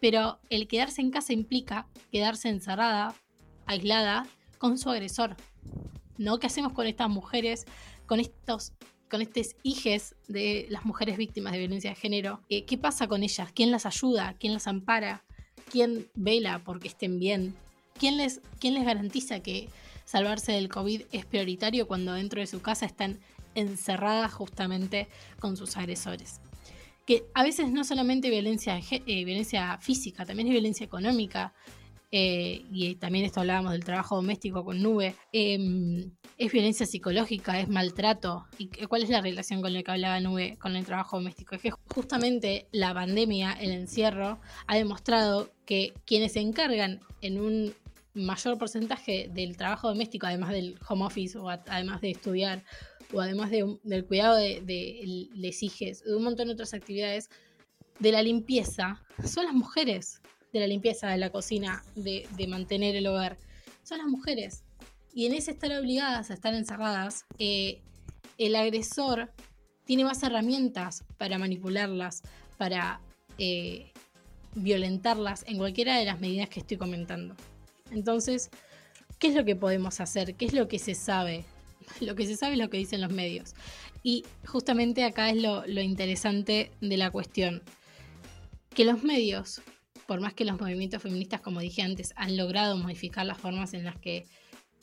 pero 0.00 0.40
el 0.50 0.66
quedarse 0.66 1.00
en 1.00 1.10
casa 1.10 1.32
implica 1.32 1.86
quedarse 2.10 2.48
encerrada, 2.48 3.14
aislada, 3.66 4.26
con 4.58 4.78
su 4.78 4.90
agresor? 4.90 5.36
¿No? 6.18 6.38
¿Qué 6.38 6.46
hacemos 6.46 6.72
con 6.72 6.86
estas 6.86 7.08
mujeres, 7.08 7.64
con 8.06 8.20
estos 8.20 8.72
con 9.10 9.22
estos 9.22 9.54
de 10.28 10.66
las 10.68 10.84
mujeres 10.84 11.16
víctimas 11.16 11.52
de 11.52 11.58
violencia 11.58 11.90
de 11.90 11.96
género? 11.96 12.40
Eh, 12.48 12.64
¿Qué 12.64 12.76
pasa 12.78 13.06
con 13.06 13.22
ellas? 13.22 13.50
¿Quién 13.54 13.70
las 13.70 13.86
ayuda? 13.86 14.34
¿Quién 14.38 14.52
las 14.52 14.66
ampara? 14.66 15.24
¿Quién 15.70 16.08
vela 16.14 16.62
porque 16.64 16.88
estén 16.88 17.18
bien? 17.18 17.54
¿Quién 17.98 18.16
les, 18.16 18.40
quién 18.60 18.74
les 18.74 18.84
garantiza 18.84 19.40
que 19.40 19.68
salvarse 20.04 20.52
del 20.52 20.68
COVID 20.68 21.02
es 21.12 21.24
prioritario 21.24 21.86
cuando 21.86 22.12
dentro 22.12 22.40
de 22.40 22.46
su 22.46 22.60
casa 22.60 22.86
están 22.86 23.18
encerradas 23.54 24.32
justamente 24.32 25.08
con 25.38 25.56
sus 25.56 25.76
agresores? 25.76 26.40
Que 27.06 27.24
a 27.34 27.44
veces 27.44 27.70
no 27.70 27.84
solamente 27.84 28.28
violencia, 28.30 28.78
eh, 28.90 29.24
violencia 29.24 29.78
física, 29.78 30.26
también 30.26 30.48
es 30.48 30.52
violencia 30.52 30.84
económica, 30.84 31.54
eh, 32.12 32.64
y 32.70 32.94
también 32.96 33.24
esto 33.24 33.40
hablábamos 33.40 33.72
del 33.72 33.84
trabajo 33.84 34.16
doméstico 34.16 34.64
con 34.64 34.82
Nube, 34.82 35.14
em, 35.32 36.12
es 36.38 36.52
violencia 36.52 36.86
psicológica, 36.86 37.60
es 37.60 37.68
maltrato. 37.68 38.46
¿Y 38.58 38.68
cuál 38.86 39.02
es 39.02 39.08
la 39.08 39.20
relación 39.20 39.60
con 39.62 39.72
la 39.72 39.82
que 39.82 39.90
hablaba 39.90 40.20
Nube 40.20 40.56
con 40.58 40.76
el 40.76 40.84
trabajo 40.84 41.16
doméstico? 41.16 41.56
Es 41.56 41.62
que 41.62 41.70
justamente 41.92 42.68
la 42.72 42.94
pandemia, 42.94 43.52
el 43.52 43.72
encierro, 43.72 44.40
ha 44.66 44.76
demostrado 44.76 45.50
que 45.64 45.94
quienes 46.04 46.34
se 46.34 46.40
encargan 46.40 47.00
en 47.22 47.40
un 47.40 47.74
mayor 48.14 48.56
porcentaje 48.56 49.28
del 49.32 49.56
trabajo 49.56 49.88
doméstico, 49.88 50.26
además 50.26 50.50
del 50.50 50.78
home 50.88 51.04
office 51.04 51.36
o 51.38 51.48
además 51.48 52.00
de 52.00 52.12
estudiar 52.12 52.64
o 53.12 53.20
además 53.20 53.50
del 53.50 54.06
cuidado 54.06 54.36
de, 54.36 54.60
de, 54.62 55.28
de 55.34 56.00
de 56.04 56.16
un 56.16 56.24
montón 56.24 56.48
de 56.48 56.54
otras 56.54 56.74
actividades, 56.74 57.28
de 57.98 58.12
la 58.12 58.22
limpieza, 58.22 59.02
son 59.24 59.44
las 59.44 59.54
mujeres 59.54 60.20
de 60.52 60.60
la 60.60 60.66
limpieza, 60.66 61.08
de 61.08 61.18
la 61.18 61.30
cocina, 61.30 61.84
de, 61.94 62.26
mantener 62.48 62.96
el 62.96 63.06
hogar, 63.06 63.36
son 63.82 63.98
las 63.98 64.06
mujeres. 64.06 64.64
Y 65.14 65.26
en 65.26 65.34
ese 65.34 65.52
estar 65.52 65.72
obligadas 65.72 66.30
a 66.30 66.34
estar 66.34 66.54
encerradas, 66.54 67.24
eh, 67.38 67.80
el 68.38 68.54
agresor 68.54 69.32
tiene 69.84 70.04
más 70.04 70.22
herramientas 70.22 71.04
para 71.16 71.38
manipularlas, 71.38 72.22
para 72.58 73.00
eh, 73.38 73.92
violentarlas 74.54 75.44
en 75.46 75.58
cualquiera 75.58 75.96
de 75.98 76.04
las 76.04 76.20
medidas 76.20 76.48
que 76.48 76.60
estoy 76.60 76.76
comentando. 76.76 77.34
Entonces, 77.90 78.50
¿qué 79.18 79.28
es 79.28 79.34
lo 79.34 79.44
que 79.44 79.56
podemos 79.56 80.00
hacer? 80.00 80.34
¿Qué 80.34 80.46
es 80.46 80.52
lo 80.52 80.68
que 80.68 80.78
se 80.78 80.94
sabe? 80.94 81.44
Lo 82.00 82.16
que 82.16 82.26
se 82.26 82.36
sabe 82.36 82.54
es 82.54 82.58
lo 82.58 82.68
que 82.68 82.78
dicen 82.78 83.00
los 83.00 83.12
medios. 83.12 83.54
Y 84.02 84.24
justamente 84.44 85.04
acá 85.04 85.30
es 85.30 85.40
lo, 85.40 85.64
lo 85.68 85.80
interesante 85.80 86.72
de 86.80 86.96
la 86.96 87.12
cuestión. 87.12 87.62
Que 88.74 88.84
los 88.84 89.04
medios 89.04 89.62
por 90.06 90.20
más 90.20 90.34
que 90.34 90.44
los 90.44 90.60
movimientos 90.60 91.02
feministas, 91.02 91.40
como 91.40 91.60
dije 91.60 91.82
antes, 91.82 92.12
han 92.16 92.36
logrado 92.36 92.76
modificar 92.76 93.26
las 93.26 93.38
formas 93.38 93.74
en 93.74 93.84
las 93.84 93.98
que 93.98 94.26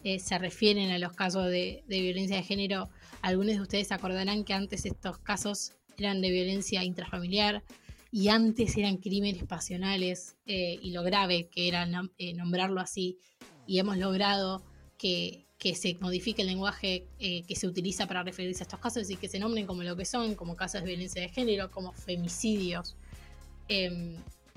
eh, 0.04 0.20
se 0.20 0.38
refieren 0.38 0.92
a 0.92 1.00
los 1.00 1.14
casos 1.14 1.48
de, 1.48 1.84
violencia 1.88 2.36
de 2.36 2.44
género, 2.44 2.90
algunos 3.22 3.56
de 3.56 3.62
ustedes 3.62 3.92
acordarán 3.94 4.44
que 4.44 4.54
antes 4.54 4.86
estos 4.86 5.18
casos 5.20 5.72
eran 5.98 6.20
de 6.20 6.30
violencia 6.30 6.84
intrafamiliar 6.84 7.64
y 8.12 8.28
antes 8.28 8.76
eran 8.76 8.98
crímenes 8.98 9.46
pasionales 9.46 10.36
eh, 10.46 10.78
y 10.82 10.92
lo 10.92 11.04
grave 11.04 11.48
que 11.48 11.70
era 11.70 11.88
eh, 12.18 12.34
nombrarlo 12.34 12.82
así 12.82 13.18
y 13.66 13.80
hemos 13.80 13.98
logrado 13.98 14.62
que, 14.98 15.48
se 15.74 15.96
modifique 16.02 16.42
el 16.42 16.50
lenguaje 16.50 17.08
que 17.18 17.56
se 17.56 17.68
utiliza 17.68 18.06
para 18.06 18.22
referirse 18.22 18.64
a 18.64 18.66
estos 18.66 18.82
casos 18.82 19.10
y 19.10 19.16
que 19.16 19.30
se 19.30 19.40
nombren 19.40 19.66
como 19.66 19.82
lo 19.84 19.96
que 19.96 20.04
son, 20.04 20.36
como 20.36 20.58
casos 20.58 20.82
de 20.82 20.88
violencia 20.88 21.22
de 21.22 21.30
género, 21.30 21.72
como 21.72 21.94
femicidios. 21.94 22.98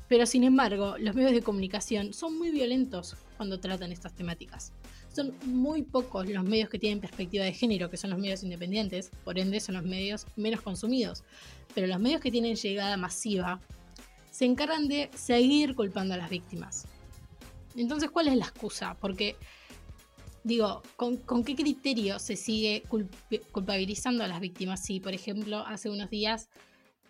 Pero 0.08 0.24
sin 0.26 0.44
embargo, 0.44 0.96
los 0.98 1.14
medios 1.14 1.32
de 1.32 1.42
comunicación 1.42 2.12
son 2.12 2.38
muy 2.38 2.50
violentos 2.50 3.16
cuando 3.36 3.58
tratan 3.58 3.90
estas 3.90 4.14
temáticas. 4.14 4.72
Son 5.12 5.34
muy 5.46 5.82
pocos 5.82 6.28
los 6.28 6.44
medios 6.44 6.68
que 6.68 6.78
tienen 6.78 7.00
perspectiva 7.00 7.44
de 7.44 7.52
género, 7.52 7.90
que 7.90 7.96
son 7.96 8.10
los 8.10 8.18
medios 8.18 8.42
independientes, 8.44 9.10
por 9.24 9.38
ende 9.38 9.58
son 9.60 9.74
los 9.74 9.84
medios 9.84 10.26
menos 10.36 10.60
consumidos. 10.60 11.24
Pero 11.74 11.86
los 11.86 11.98
medios 11.98 12.20
que 12.20 12.30
tienen 12.30 12.54
llegada 12.54 12.96
masiva 12.96 13.60
se 14.30 14.44
encargan 14.44 14.86
de 14.86 15.10
seguir 15.14 15.74
culpando 15.74 16.14
a 16.14 16.18
las 16.18 16.30
víctimas. 16.30 16.86
Entonces, 17.74 18.10
¿cuál 18.10 18.28
es 18.28 18.36
la 18.36 18.44
excusa? 18.44 18.96
Porque, 19.00 19.36
digo, 20.44 20.82
¿con, 20.96 21.18
qué 21.44 21.56
criterio 21.56 22.18
se 22.18 22.36
sigue 22.36 22.82
culp- 22.88 23.40
culpabilizando 23.50 24.22
a 24.22 24.28
las 24.28 24.40
víctimas? 24.40 24.84
Si, 24.84 25.00
por 25.00 25.14
ejemplo, 25.14 25.66
hace 25.66 25.90
unos 25.90 26.10
días 26.10 26.48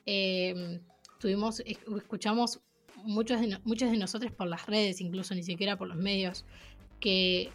eh, 0.06 0.80
tuvimos, 1.18 1.60
es- 1.66 1.78
escuchamos 1.96 2.60
muchos 3.06 3.40
de, 3.40 3.58
muchos 3.64 3.90
de 3.90 3.96
nosotros 3.96 4.32
por 4.32 4.46
las 4.46 4.66
redes, 4.66 5.00
incluso 5.00 5.34
ni 5.34 5.42
siquiera 5.42 5.76
por 5.76 5.88
los 5.88 5.96
medios, 5.96 6.44
que 7.00 7.50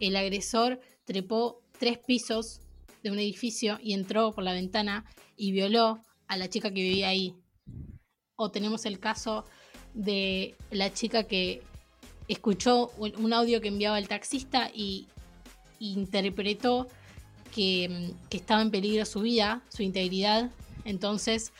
el 0.00 0.16
agresor 0.16 0.80
trepó 1.04 1.62
tres 1.78 1.98
pisos 1.98 2.60
de 3.02 3.10
un 3.10 3.18
edificio 3.18 3.78
y 3.82 3.94
entró 3.94 4.32
por 4.32 4.44
la 4.44 4.52
ventana 4.52 5.04
y 5.36 5.52
violó 5.52 6.00
a 6.28 6.36
la 6.36 6.48
chica 6.48 6.70
que 6.70 6.82
vivía 6.82 7.08
ahí. 7.08 7.34
O 8.36 8.50
tenemos 8.50 8.84
el 8.84 8.98
caso 8.98 9.44
de 9.94 10.54
la 10.70 10.92
chica 10.92 11.24
que 11.24 11.62
escuchó 12.28 12.90
un 12.98 13.12
un 13.16 13.32
audio 13.32 13.60
que 13.60 13.68
enviaba 13.68 13.98
el 13.98 14.08
taxista 14.08 14.70
y 14.74 15.06
interpretó 15.78 16.88
que, 17.54 17.88
mm, 17.88 18.28
que 18.28 18.36
estaba 18.36 18.60
en 18.62 18.70
peligro 18.70 19.04
su 19.04 19.20
vida, 19.20 19.62
su 19.68 19.82
integridad, 19.82 20.50
entonces 20.84 21.52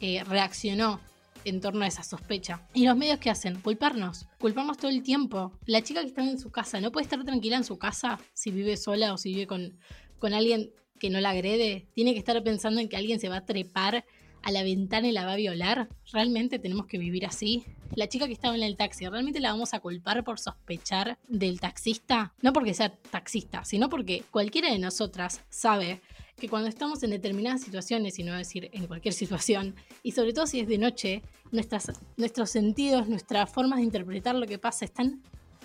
eh, 0.00 0.24
reaccionó 0.24 1.00
en 1.46 1.60
torno 1.60 1.84
a 1.84 1.88
esa 1.88 2.02
sospecha. 2.02 2.66
¿Y 2.74 2.84
los 2.84 2.96
medios 2.96 3.18
qué 3.18 3.30
hacen? 3.30 3.60
Culparnos, 3.60 4.26
culparnos 4.38 4.76
todo 4.76 4.90
el 4.90 5.02
tiempo. 5.02 5.52
La 5.64 5.82
chica 5.82 6.00
que 6.00 6.08
está 6.08 6.22
en 6.22 6.38
su 6.38 6.50
casa 6.50 6.80
no 6.80 6.92
puede 6.92 7.04
estar 7.04 7.22
tranquila 7.24 7.56
en 7.56 7.64
su 7.64 7.78
casa 7.78 8.18
si 8.34 8.50
vive 8.50 8.76
sola 8.76 9.12
o 9.12 9.16
si 9.16 9.32
vive 9.32 9.46
con, 9.46 9.78
con 10.18 10.34
alguien 10.34 10.72
que 10.98 11.10
no 11.10 11.20
la 11.20 11.30
agrede. 11.30 11.88
Tiene 11.94 12.12
que 12.12 12.18
estar 12.18 12.42
pensando 12.42 12.80
en 12.80 12.88
que 12.88 12.96
alguien 12.96 13.20
se 13.20 13.28
va 13.28 13.38
a 13.38 13.46
trepar 13.46 14.04
a 14.42 14.52
la 14.52 14.62
ventana 14.62 15.08
y 15.08 15.12
la 15.12 15.24
va 15.24 15.32
a 15.32 15.36
violar. 15.36 15.88
¿Realmente 16.12 16.58
tenemos 16.58 16.86
que 16.86 16.98
vivir 16.98 17.26
así? 17.26 17.64
La 17.94 18.08
chica 18.08 18.26
que 18.26 18.32
estaba 18.32 18.54
en 18.54 18.62
el 18.62 18.76
taxi, 18.76 19.06
¿realmente 19.06 19.40
la 19.40 19.50
vamos 19.50 19.74
a 19.74 19.80
culpar 19.80 20.22
por 20.24 20.38
sospechar 20.38 21.18
del 21.28 21.60
taxista? 21.60 22.32
No 22.42 22.52
porque 22.52 22.74
sea 22.74 22.90
taxista, 22.90 23.64
sino 23.64 23.88
porque 23.88 24.22
cualquiera 24.30 24.70
de 24.70 24.78
nosotras 24.78 25.42
sabe 25.48 26.00
que 26.36 26.48
cuando 26.48 26.68
estamos 26.68 27.02
en 27.02 27.10
determinadas 27.10 27.62
situaciones, 27.62 28.18
y 28.18 28.22
no 28.22 28.34
decir 28.34 28.68
en 28.72 28.86
cualquier 28.86 29.14
situación, 29.14 29.74
y 30.02 30.12
sobre 30.12 30.32
todo 30.32 30.46
si 30.46 30.60
es 30.60 30.68
de 30.68 30.76
noche, 30.78 31.22
nuestras, 31.50 31.90
nuestros 32.16 32.50
sentidos, 32.50 33.08
nuestras 33.08 33.50
formas 33.50 33.78
de 33.78 33.84
interpretar 33.84 34.34
lo 34.34 34.46
que 34.46 34.58
pasa 34.58 34.84
están 34.84 35.22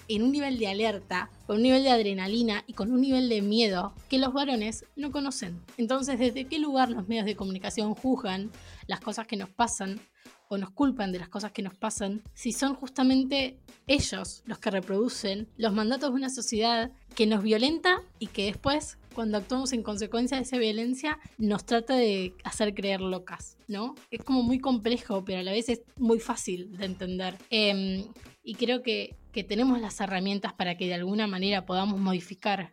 en 0.07 0.23
un 0.23 0.31
nivel 0.31 0.57
de 0.57 0.67
alerta, 0.67 1.29
con 1.45 1.57
un 1.57 1.63
nivel 1.63 1.83
de 1.83 1.89
adrenalina 1.89 2.63
y 2.67 2.73
con 2.73 2.91
un 2.91 3.01
nivel 3.01 3.29
de 3.29 3.41
miedo 3.41 3.93
que 4.09 4.17
los 4.17 4.33
varones 4.33 4.85
no 4.95 5.11
conocen. 5.11 5.61
Entonces, 5.77 6.19
¿desde 6.19 6.45
qué 6.45 6.59
lugar 6.59 6.89
los 6.89 7.07
medios 7.07 7.25
de 7.25 7.35
comunicación 7.35 7.93
juzgan 7.93 8.51
las 8.87 9.01
cosas 9.01 9.27
que 9.27 9.37
nos 9.37 9.49
pasan 9.49 9.99
o 10.47 10.57
nos 10.57 10.71
culpan 10.71 11.11
de 11.11 11.19
las 11.19 11.29
cosas 11.29 11.53
que 11.53 11.61
nos 11.61 11.75
pasan 11.75 12.23
si 12.33 12.51
son 12.51 12.75
justamente 12.75 13.57
ellos 13.87 14.43
los 14.45 14.59
que 14.59 14.69
reproducen 14.69 15.47
los 15.57 15.73
mandatos 15.73 16.09
de 16.09 16.15
una 16.15 16.29
sociedad 16.29 16.91
que 17.15 17.25
nos 17.25 17.41
violenta 17.41 18.01
y 18.19 18.27
que 18.27 18.45
después 18.45 18.97
cuando 19.13 19.37
actuamos 19.37 19.73
en 19.73 19.83
consecuencia 19.83 20.37
de 20.37 20.43
esa 20.43 20.57
violencia 20.57 21.19
nos 21.37 21.65
trata 21.65 21.95
de 21.95 22.33
hacer 22.43 22.73
creer 22.73 23.01
locas, 23.01 23.57
¿no? 23.67 23.95
Es 24.09 24.23
como 24.23 24.43
muy 24.43 24.59
complejo, 24.59 25.23
pero 25.25 25.39
a 25.39 25.43
la 25.43 25.51
vez 25.51 25.69
es 25.69 25.81
muy 25.97 26.19
fácil 26.19 26.77
de 26.77 26.85
entender. 26.85 27.35
Em, 27.49 28.05
y 28.43 28.55
creo 28.55 28.81
que, 28.81 29.15
que 29.31 29.43
tenemos 29.43 29.79
las 29.79 29.99
herramientas 29.99 30.53
para 30.53 30.77
que 30.77 30.87
de 30.87 30.95
alguna 30.95 31.27
manera 31.27 31.65
podamos 31.65 31.99
modificar 31.99 32.71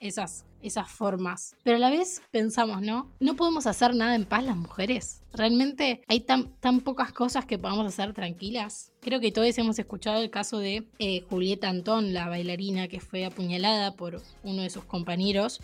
esas, 0.00 0.44
esas 0.62 0.90
formas. 0.90 1.54
Pero 1.62 1.76
a 1.76 1.80
la 1.80 1.90
vez 1.90 2.22
pensamos, 2.30 2.82
¿no? 2.82 3.10
No 3.20 3.36
podemos 3.36 3.66
hacer 3.66 3.94
nada 3.94 4.14
en 4.14 4.24
paz 4.24 4.44
las 4.44 4.56
mujeres. 4.56 5.22
Realmente 5.32 6.02
hay 6.08 6.20
tan, 6.20 6.52
tan 6.60 6.80
pocas 6.80 7.12
cosas 7.12 7.44
que 7.44 7.58
podamos 7.58 7.86
hacer 7.86 8.12
tranquilas. 8.12 8.92
Creo 9.00 9.20
que 9.20 9.32
todos 9.32 9.56
hemos 9.58 9.78
escuchado 9.78 10.22
el 10.22 10.30
caso 10.30 10.58
de 10.58 10.88
eh, 10.98 11.22
Julieta 11.28 11.68
Antón, 11.68 12.12
la 12.12 12.28
bailarina 12.28 12.88
que 12.88 13.00
fue 13.00 13.24
apuñalada 13.24 13.94
por 13.94 14.22
uno 14.42 14.62
de 14.62 14.70
sus 14.70 14.84
compañeros, 14.84 15.60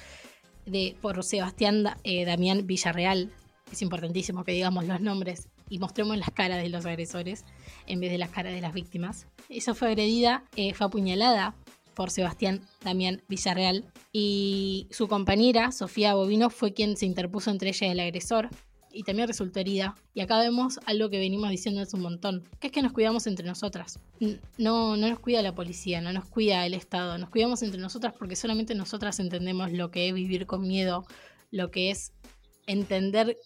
de, 0.67 0.97
por 1.01 1.23
Sebastián 1.23 1.85
eh, 2.05 2.25
Damián 2.25 2.67
Villarreal. 2.67 3.33
Es 3.73 3.83
importantísimo 3.83 4.45
que 4.45 4.53
digamos 4.53 4.87
los 4.87 5.01
nombres 5.01 5.49
y 5.69 5.79
mostremos 5.79 6.17
las 6.19 6.31
caras 6.31 6.63
de 6.63 6.69
los 6.69 6.87
agresores 6.87 7.45
en 7.87 8.01
vez 8.01 8.11
de 8.11 8.19
las 8.19 8.31
caras 8.31 8.53
de 8.53 8.61
las 8.61 8.75
víctimas. 8.75 9.27
Ella 9.49 9.75
fue 9.75 9.89
agredida, 9.89 10.45
eh, 10.57 10.75
fue 10.75 10.87
apuñalada 10.87 11.55
por 11.95 12.11
Sebastián 12.11 12.63
Damián 12.83 13.23
Villarreal 13.29 13.85
y 14.13 14.89
su 14.91 15.09
compañera, 15.09 15.73
Sofía 15.73 16.15
Bovino, 16.15 16.51
fue 16.51 16.75
quien 16.75 16.97
se 16.97 17.07
interpuso 17.07 17.51
entre 17.51 17.71
ella 17.71 17.87
y 17.87 17.91
el 17.91 18.01
agresor 18.01 18.51
y 18.95 19.03
también 19.03 19.29
resultó 19.29 19.61
herida. 19.61 19.97
Y 20.15 20.21
acá 20.21 20.39
vemos 20.39 20.79
algo 20.87 21.11
que 21.11 21.19
venimos 21.19 21.51
diciendo 21.51 21.83
hace 21.83 21.97
un 21.97 22.03
montón, 22.03 22.45
que 22.61 22.69
es 22.69 22.73
que 22.73 22.83
nos 22.83 22.93
cuidamos 22.93 23.27
entre 23.27 23.47
nosotras. 23.47 23.99
No, 24.57 24.97
no 24.97 25.09
nos 25.09 25.19
cuida 25.19 25.43
la 25.43 25.55
policía, 25.55 26.01
no 26.01 26.13
nos 26.13 26.25
cuida 26.27 26.65
el 26.65 26.75
Estado, 26.75 27.19
nos 27.19 27.31
cuidamos 27.31 27.63
entre 27.63 27.81
nosotras 27.81 28.15
porque 28.17 28.37
solamente 28.37 28.75
nosotras 28.75 29.19
entendemos 29.19 29.73
lo 29.73 29.91
que 29.91 30.09
es 30.09 30.15
vivir 30.15 30.47
con 30.47 30.67
miedo, 30.67 31.05
lo 31.51 31.71
que 31.71 31.91
es 31.91 32.13
entender 32.67 33.37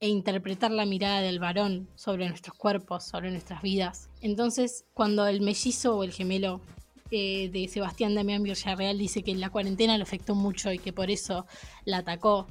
e 0.00 0.08
interpretar 0.08 0.70
la 0.70 0.86
mirada 0.86 1.20
del 1.20 1.38
varón 1.38 1.88
sobre 1.94 2.28
nuestros 2.28 2.56
cuerpos, 2.56 3.04
sobre 3.04 3.30
nuestras 3.30 3.62
vidas. 3.62 4.08
Entonces, 4.22 4.86
cuando 4.94 5.26
el 5.26 5.42
mellizo 5.42 5.96
o 5.96 6.04
el 6.04 6.12
gemelo 6.12 6.62
eh, 7.10 7.50
de 7.52 7.68
Sebastián 7.68 8.14
Damián 8.14 8.42
Villarreal 8.42 8.96
dice 8.98 9.22
que 9.22 9.34
la 9.34 9.50
cuarentena 9.50 9.96
lo 9.98 10.04
afectó 10.04 10.34
mucho 10.34 10.72
y 10.72 10.78
que 10.78 10.92
por 10.92 11.10
eso 11.10 11.46
la 11.84 11.98
atacó, 11.98 12.46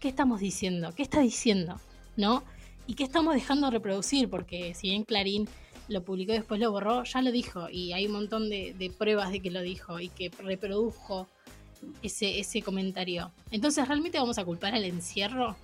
¿qué 0.00 0.08
estamos 0.08 0.40
diciendo? 0.40 0.92
¿Qué 0.96 1.02
está 1.02 1.20
diciendo? 1.20 1.80
¿No? 2.16 2.42
¿Y 2.86 2.94
qué 2.94 3.04
estamos 3.04 3.34
dejando 3.34 3.70
reproducir? 3.70 4.30
Porque 4.30 4.74
si 4.74 4.88
bien 4.88 5.04
Clarín 5.04 5.48
lo 5.88 6.02
publicó 6.02 6.32
y 6.32 6.36
después 6.36 6.60
lo 6.60 6.70
borró, 6.70 7.04
ya 7.04 7.20
lo 7.20 7.30
dijo 7.32 7.68
y 7.70 7.92
hay 7.92 8.06
un 8.06 8.12
montón 8.12 8.48
de, 8.48 8.92
pruebas 8.96 9.30
de 9.30 9.40
que 9.40 9.50
lo 9.50 9.60
dijo 9.60 10.00
y 10.00 10.08
que 10.08 10.30
reprodujo 10.38 11.28
ese, 12.02 12.40
ese 12.40 12.62
comentario. 12.62 13.30
Entonces, 13.50 13.86
¿realmente 13.86 14.18
vamos 14.18 14.38
a 14.38 14.44
culpar 14.44 14.74
al 14.74 14.84
encierro 14.84 15.56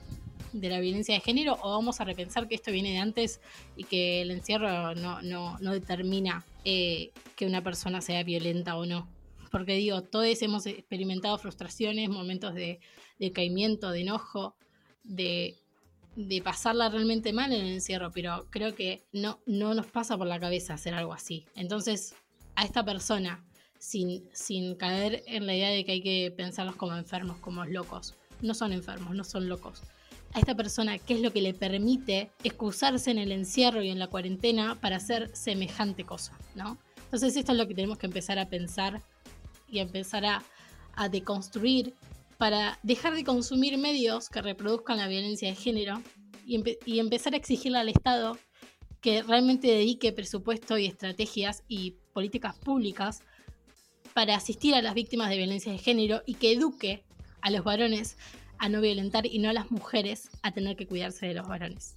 de 0.53 0.69
la 0.69 0.81
violencia 0.81 1.15
de 1.15 1.21
género 1.21 1.59
o 1.63 1.71
vamos 1.71 2.01
a 2.01 2.05
repensar 2.05 2.47
que 2.47 2.55
esto 2.55 2.71
viene 2.71 2.93
de 2.93 2.99
antes 2.99 3.41
y 3.77 3.85
que 3.85 4.23
el 4.23 4.31
encierro 4.31 4.95
no, 4.95 5.21
no, 5.23 5.59
no 5.59 5.73
determina 5.73 6.45
eh, 6.65 7.13
que 7.37 7.47
una 7.47 7.63
persona 7.63 8.01
sea 8.01 8.23
violenta 8.23 8.77
o 8.77 8.87
no? 8.87 9.09
Porque 9.51 9.75
digo, 9.75 10.03
todos 10.03 10.43
hemos 10.43 10.67
experimentado 10.67 11.39
frustraciones, 11.39 12.09
momentos 12.09 12.55
de, 12.55 12.81
de 13.19 13.33
caimiento, 13.33 13.91
de 13.91 14.01
enojo, 14.01 14.57
de, 15.05 15.57
de 16.17 16.43
pasarla 16.43 16.89
realmente 16.89 17.33
mal 17.33 17.53
en 17.53 17.65
el 17.67 17.73
encierro, 17.75 18.11
pero 18.11 18.47
creo 18.51 18.75
que 18.75 19.05
no, 19.13 19.41
no 19.47 19.75
nos 19.75 19.87
pasa 19.87 20.17
por 20.17 20.27
la 20.27 20.41
cabeza 20.41 20.75
hacer 20.75 20.95
algo 20.95 21.13
así. 21.13 21.47
Entonces, 21.55 22.15
a 22.57 22.65
esta 22.65 22.85
persona, 22.85 23.45
sin, 23.79 24.29
sin 24.33 24.77
caer 24.77 25.23
en 25.27 25.47
la 25.47 25.55
idea 25.55 25.71
de 25.71 25.85
que 25.85 25.93
hay 25.93 26.03
que 26.03 26.33
pensarlos 26.37 26.77
como 26.77 26.97
enfermos, 26.97 27.39
como 27.39 27.65
locos, 27.65 28.15
no 28.41 28.55
son 28.55 28.73
enfermos, 28.73 29.15
no 29.15 29.25
son 29.25 29.49
locos. 29.49 29.83
A 30.35 30.41
esta 30.41 30.57
persona, 30.57 30.99
¿qué 30.99 31.15
es 31.15 31.21
lo 31.21 31.33
que 31.33 31.41
le 31.41 31.55
permite 31.55 32.33
excusarse 32.43 33.13
en 33.13 33.19
el 33.19 33.31
encierro 33.31 33.83
y 33.83 33.91
en 33.91 34.01
la 34.01 34.09
cuarentena 34.09 34.75
para 34.81 34.97
hacer 34.97 35.31
semejante 35.35 36.05
cosa? 36.05 36.37
¿no? 36.57 36.77
Entonces, 37.05 37.37
esto 37.37 37.53
es 37.53 37.59
lo 37.59 37.69
que 37.69 37.75
tenemos 37.75 37.99
que 37.99 38.07
empezar 38.07 38.41
a 38.41 38.49
pensar 38.49 39.01
y 39.71 39.79
empezar 39.79 40.25
a, 40.27 40.43
deconstruir 41.11 41.95
para 42.39 42.79
dejar 42.85 43.15
de 43.15 43.25
consumir 43.25 43.79
medios 43.79 44.29
que 44.29 44.43
reproduzcan 44.43 44.99
la 44.99 45.09
violencia 45.09 45.49
de 45.49 45.57
género 45.57 46.01
y, 46.47 46.63
y 46.87 47.01
empezar 47.01 47.35
a 47.35 47.37
exigirle 47.37 47.79
al 47.79 47.89
Estado 47.89 48.39
que 49.01 49.23
realmente 49.23 49.67
dedique 49.69 50.13
presupuesto 50.13 50.79
y 50.79 50.87
estrategias 50.87 51.65
y 51.69 51.97
políticas 52.13 52.57
públicas 52.57 53.23
para 54.15 54.37
asistir 54.37 54.75
a 54.75 54.83
las 54.83 54.95
víctimas 54.95 55.31
de 55.31 55.37
violencia 55.37 55.73
de 55.73 55.79
género 55.79 56.23
y 56.27 56.35
que 56.35 56.53
eduque 56.53 57.05
a 57.41 57.51
los 57.51 57.65
varones 57.65 58.17
a 58.59 58.69
no 58.69 58.81
violentar 58.81 59.27
y 59.27 59.39
no 59.39 59.51
a 59.51 59.53
las 59.53 59.71
mujeres 59.71 60.31
a 60.43 60.53
tener 60.53 60.77
que 60.77 60.87
cuidarse 60.87 61.27
de 61.27 61.35
los 61.35 61.47
varones. 61.47 61.95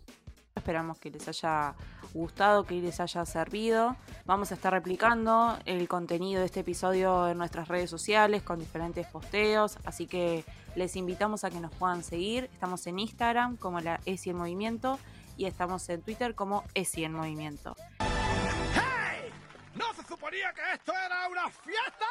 Esperamos 0.55 0.97
que 0.97 1.11
les 1.11 1.27
haya 1.27 1.75
gustado, 2.13 2.65
que 2.65 2.81
les 2.81 2.99
haya 2.99 3.25
servido. 3.25 3.95
Vamos 4.25 4.51
a 4.51 4.55
estar 4.55 4.73
replicando 4.73 5.57
el 5.65 5.87
contenido 5.87 6.39
de 6.39 6.47
este 6.47 6.61
episodio 6.61 7.29
en 7.29 7.37
nuestras 7.37 7.67
redes 7.67 7.89
sociales 7.89 8.41
con 8.41 8.59
diferentes 8.59 9.05
posteos, 9.07 9.77
así 9.85 10.07
que 10.07 10.43
les 10.75 10.95
invitamos 10.95 11.43
a 11.43 11.49
que 11.49 11.59
nos 11.59 11.73
puedan 11.75 12.03
seguir. 12.03 12.49
Estamos 12.53 12.85
en 12.87 12.99
Instagram 12.99 13.57
como 13.57 13.79
la 13.81 13.99
ESI 14.05 14.31
en 14.31 14.37
Movimiento 14.37 14.99
y 15.37 15.45
estamos 15.45 15.87
en 15.89 16.01
Twitter 16.01 16.33
como 16.35 16.63
ESI 16.73 17.05
en 17.05 17.13
Movimiento. 17.13 17.75
¡Hey! 17.99 19.31
¿No 19.75 19.93
se 19.93 20.03
suponía 20.07 20.53
que 20.53 20.61
esto 20.73 20.91
era 20.91 21.27
una 21.29 21.49
fiesta? 21.49 22.05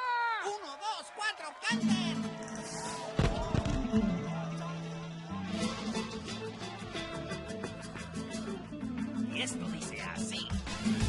Uno, 0.45 0.73
dos, 0.73 1.13
cuatro, 1.17 1.49
canten. 1.69 3.26
Y 9.37 9.43
esto 9.43 9.67
dice 9.69 10.01
así. 10.01 10.49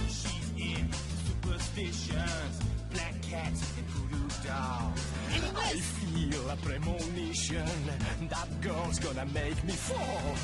She's 0.10 0.52
in 0.58 0.90
superstitions, 1.28 2.60
black 2.92 3.14
cats 3.22 3.62
and 3.78 3.88
voodoo 3.88 4.28
dolls. 4.46 5.02
I 5.56 5.80
feel 5.80 6.50
a 6.50 6.58
premonition 6.58 7.66
that 8.30 8.50
girl's 8.62 9.00
gonna 9.00 9.26
make 9.28 9.64
me 9.64 9.72
fall. 9.72 10.36